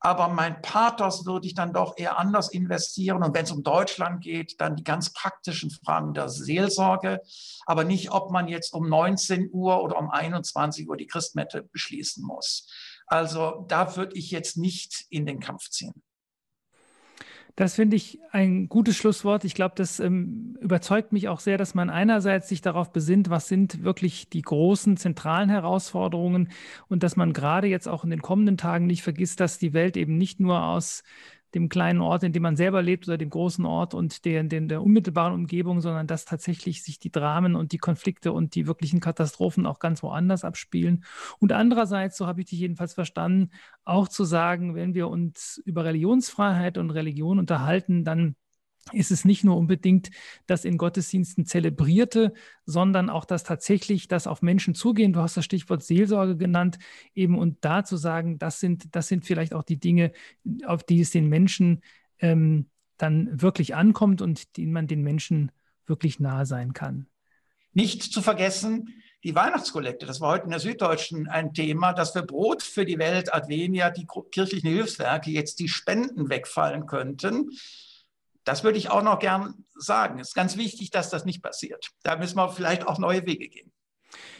Aber 0.00 0.28
mein 0.28 0.60
Pathos 0.62 1.26
würde 1.26 1.46
ich 1.46 1.54
dann 1.54 1.72
doch 1.72 1.94
eher 1.96 2.18
anders 2.18 2.48
investieren. 2.50 3.22
Und 3.22 3.34
wenn 3.34 3.44
es 3.44 3.50
um 3.50 3.62
Deutschland 3.62 4.22
geht, 4.22 4.60
dann 4.60 4.76
die 4.76 4.84
ganz 4.84 5.12
praktischen 5.12 5.70
Fragen 5.70 6.14
der 6.14 6.28
Seelsorge. 6.28 7.20
Aber 7.66 7.84
nicht, 7.84 8.12
ob 8.12 8.30
man 8.30 8.48
jetzt 8.48 8.72
um 8.72 8.88
19 8.88 9.50
Uhr 9.52 9.82
oder 9.82 9.98
um 9.98 10.10
21 10.10 10.88
Uhr 10.88 10.96
die 10.96 11.06
Christmette 11.06 11.62
beschließen 11.62 12.24
muss. 12.24 12.68
Also 13.06 13.64
da 13.68 13.96
würde 13.96 14.16
ich 14.16 14.30
jetzt 14.30 14.56
nicht 14.56 15.06
in 15.10 15.26
den 15.26 15.40
Kampf 15.40 15.70
ziehen. 15.70 15.94
Das 17.56 17.74
finde 17.74 17.96
ich 17.96 18.18
ein 18.32 18.68
gutes 18.68 18.96
Schlusswort. 18.98 19.44
Ich 19.44 19.54
glaube, 19.54 19.74
das 19.76 19.98
ähm, 19.98 20.58
überzeugt 20.60 21.12
mich 21.12 21.28
auch 21.28 21.40
sehr, 21.40 21.56
dass 21.56 21.74
man 21.74 21.88
einerseits 21.88 22.50
sich 22.50 22.60
darauf 22.60 22.92
besinnt, 22.92 23.30
was 23.30 23.48
sind 23.48 23.82
wirklich 23.82 24.28
die 24.28 24.42
großen 24.42 24.98
zentralen 24.98 25.48
Herausforderungen 25.48 26.50
und 26.88 27.02
dass 27.02 27.16
man 27.16 27.32
gerade 27.32 27.66
jetzt 27.66 27.88
auch 27.88 28.04
in 28.04 28.10
den 28.10 28.20
kommenden 28.20 28.58
Tagen 28.58 28.86
nicht 28.86 29.02
vergisst, 29.02 29.40
dass 29.40 29.58
die 29.58 29.72
Welt 29.72 29.96
eben 29.96 30.18
nicht 30.18 30.38
nur 30.38 30.64
aus 30.64 31.02
dem 31.56 31.68
kleinen 31.70 32.02
Ort, 32.02 32.22
in 32.22 32.32
dem 32.32 32.42
man 32.42 32.56
selber 32.56 32.82
lebt 32.82 33.08
oder 33.08 33.16
dem 33.16 33.30
großen 33.30 33.64
Ort 33.64 33.94
und 33.94 34.24
der, 34.26 34.44
der, 34.44 34.60
der 34.60 34.82
unmittelbaren 34.82 35.32
Umgebung, 35.32 35.80
sondern 35.80 36.06
dass 36.06 36.26
tatsächlich 36.26 36.84
sich 36.84 36.98
die 36.98 37.10
Dramen 37.10 37.56
und 37.56 37.72
die 37.72 37.78
Konflikte 37.78 38.32
und 38.32 38.54
die 38.54 38.66
wirklichen 38.66 39.00
Katastrophen 39.00 39.66
auch 39.66 39.78
ganz 39.78 40.02
woanders 40.02 40.44
abspielen. 40.44 41.04
Und 41.38 41.52
andererseits, 41.52 42.18
so 42.18 42.26
habe 42.26 42.42
ich 42.42 42.50
dich 42.50 42.60
jedenfalls 42.60 42.92
verstanden, 42.92 43.50
auch 43.84 44.08
zu 44.08 44.24
sagen, 44.24 44.74
wenn 44.74 44.94
wir 44.94 45.08
uns 45.08 45.60
über 45.64 45.84
Religionsfreiheit 45.84 46.76
und 46.76 46.90
Religion 46.90 47.38
unterhalten, 47.38 48.04
dann 48.04 48.36
ist 48.92 49.10
es 49.10 49.24
nicht 49.24 49.44
nur 49.44 49.56
unbedingt 49.56 50.10
das 50.46 50.64
in 50.64 50.78
Gottesdiensten 50.78 51.44
zelebrierte, 51.44 52.32
sondern 52.64 53.10
auch 53.10 53.24
das 53.24 53.42
tatsächlich 53.42 54.08
das 54.08 54.26
auf 54.26 54.42
Menschen 54.42 54.74
zugehen. 54.74 55.12
Du 55.12 55.20
hast 55.20 55.36
das 55.36 55.44
Stichwort 55.44 55.82
Seelsorge 55.82 56.36
genannt, 56.36 56.78
eben 57.14 57.38
und 57.38 57.58
da 57.62 57.84
zu 57.84 57.96
sagen, 57.96 58.38
das 58.38 58.60
sind, 58.60 58.94
das 58.94 59.08
sind 59.08 59.24
vielleicht 59.24 59.54
auch 59.54 59.64
die 59.64 59.78
Dinge, 59.78 60.12
auf 60.64 60.84
die 60.84 61.00
es 61.00 61.10
den 61.10 61.28
Menschen 61.28 61.82
ähm, 62.20 62.66
dann 62.96 63.42
wirklich 63.42 63.74
ankommt 63.74 64.22
und 64.22 64.56
denen 64.56 64.72
man 64.72 64.86
den 64.86 65.02
Menschen 65.02 65.52
wirklich 65.86 66.20
nahe 66.20 66.46
sein 66.46 66.72
kann. 66.72 67.06
Nicht 67.72 68.02
zu 68.02 68.22
vergessen, 68.22 68.94
die 69.24 69.34
Weihnachtskollekte, 69.34 70.06
das 70.06 70.20
war 70.20 70.30
heute 70.30 70.44
in 70.44 70.50
der 70.50 70.60
Süddeutschen 70.60 71.28
ein 71.28 71.52
Thema, 71.52 71.92
dass 71.92 72.12
für 72.12 72.22
Brot 72.22 72.62
für 72.62 72.84
die 72.84 72.98
Welt 72.98 73.34
Advenia, 73.34 73.90
die 73.90 74.06
kirchlichen 74.30 74.70
Hilfswerke, 74.70 75.30
jetzt 75.30 75.58
die 75.58 75.68
Spenden 75.68 76.30
wegfallen 76.30 76.86
könnten. 76.86 77.50
Das 78.46 78.62
würde 78.62 78.78
ich 78.78 78.90
auch 78.90 79.02
noch 79.02 79.18
gern 79.18 79.64
sagen. 79.74 80.20
Es 80.20 80.28
ist 80.28 80.34
ganz 80.34 80.56
wichtig, 80.56 80.90
dass 80.90 81.10
das 81.10 81.24
nicht 81.24 81.42
passiert. 81.42 81.90
Da 82.04 82.16
müssen 82.16 82.36
wir 82.36 82.48
vielleicht 82.48 82.86
auch 82.86 82.98
neue 82.98 83.26
Wege 83.26 83.48
gehen. 83.48 83.72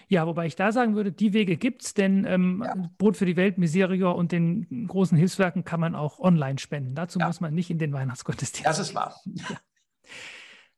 Ja, 0.08 0.28
wobei 0.28 0.46
ich 0.46 0.54
da 0.54 0.70
sagen 0.70 0.94
würde, 0.94 1.10
die 1.10 1.32
Wege 1.32 1.56
gibt 1.56 1.82
es, 1.82 1.92
denn 1.92 2.24
ähm, 2.24 2.62
ja. 2.64 2.88
Brot 2.98 3.16
für 3.16 3.26
die 3.26 3.34
Welt, 3.36 3.58
Miserior 3.58 4.14
und 4.14 4.30
den 4.30 4.86
großen 4.86 5.18
Hilfswerken 5.18 5.64
kann 5.64 5.80
man 5.80 5.96
auch 5.96 6.20
online 6.20 6.60
spenden. 6.60 6.94
Dazu 6.94 7.18
ja. 7.18 7.26
muss 7.26 7.40
man 7.40 7.52
nicht 7.52 7.68
in 7.68 7.78
den 7.78 7.92
Weihnachtsgottesdienst. 7.92 8.66
Das 8.66 8.78
ist 8.78 8.94
wahr. 8.94 9.20
Ja. 9.26 9.56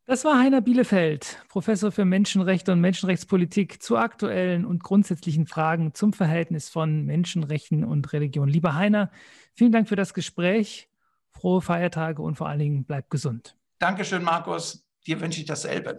Das 0.06 0.24
war 0.24 0.38
Heiner 0.38 0.62
Bielefeld, 0.62 1.44
Professor 1.50 1.92
für 1.92 2.06
Menschenrechte 2.06 2.72
und 2.72 2.80
Menschenrechtspolitik 2.80 3.82
zu 3.82 3.98
aktuellen 3.98 4.64
und 4.64 4.82
grundsätzlichen 4.82 5.46
Fragen 5.46 5.92
zum 5.92 6.14
Verhältnis 6.14 6.70
von 6.70 7.04
Menschenrechten 7.04 7.84
und 7.84 8.10
Religion. 8.14 8.48
Lieber 8.48 8.74
Heiner, 8.74 9.10
vielen 9.52 9.70
Dank 9.70 9.86
für 9.86 9.96
das 9.96 10.14
Gespräch. 10.14 10.88
Frohe 11.38 11.62
Feiertage 11.62 12.20
und 12.20 12.34
vor 12.34 12.48
allen 12.48 12.58
Dingen 12.58 12.84
bleib 12.84 13.10
gesund. 13.10 13.56
Dankeschön, 13.78 14.24
Markus. 14.24 14.84
Dir 15.06 15.20
wünsche 15.20 15.40
ich 15.40 15.46
dasselbe. 15.46 15.96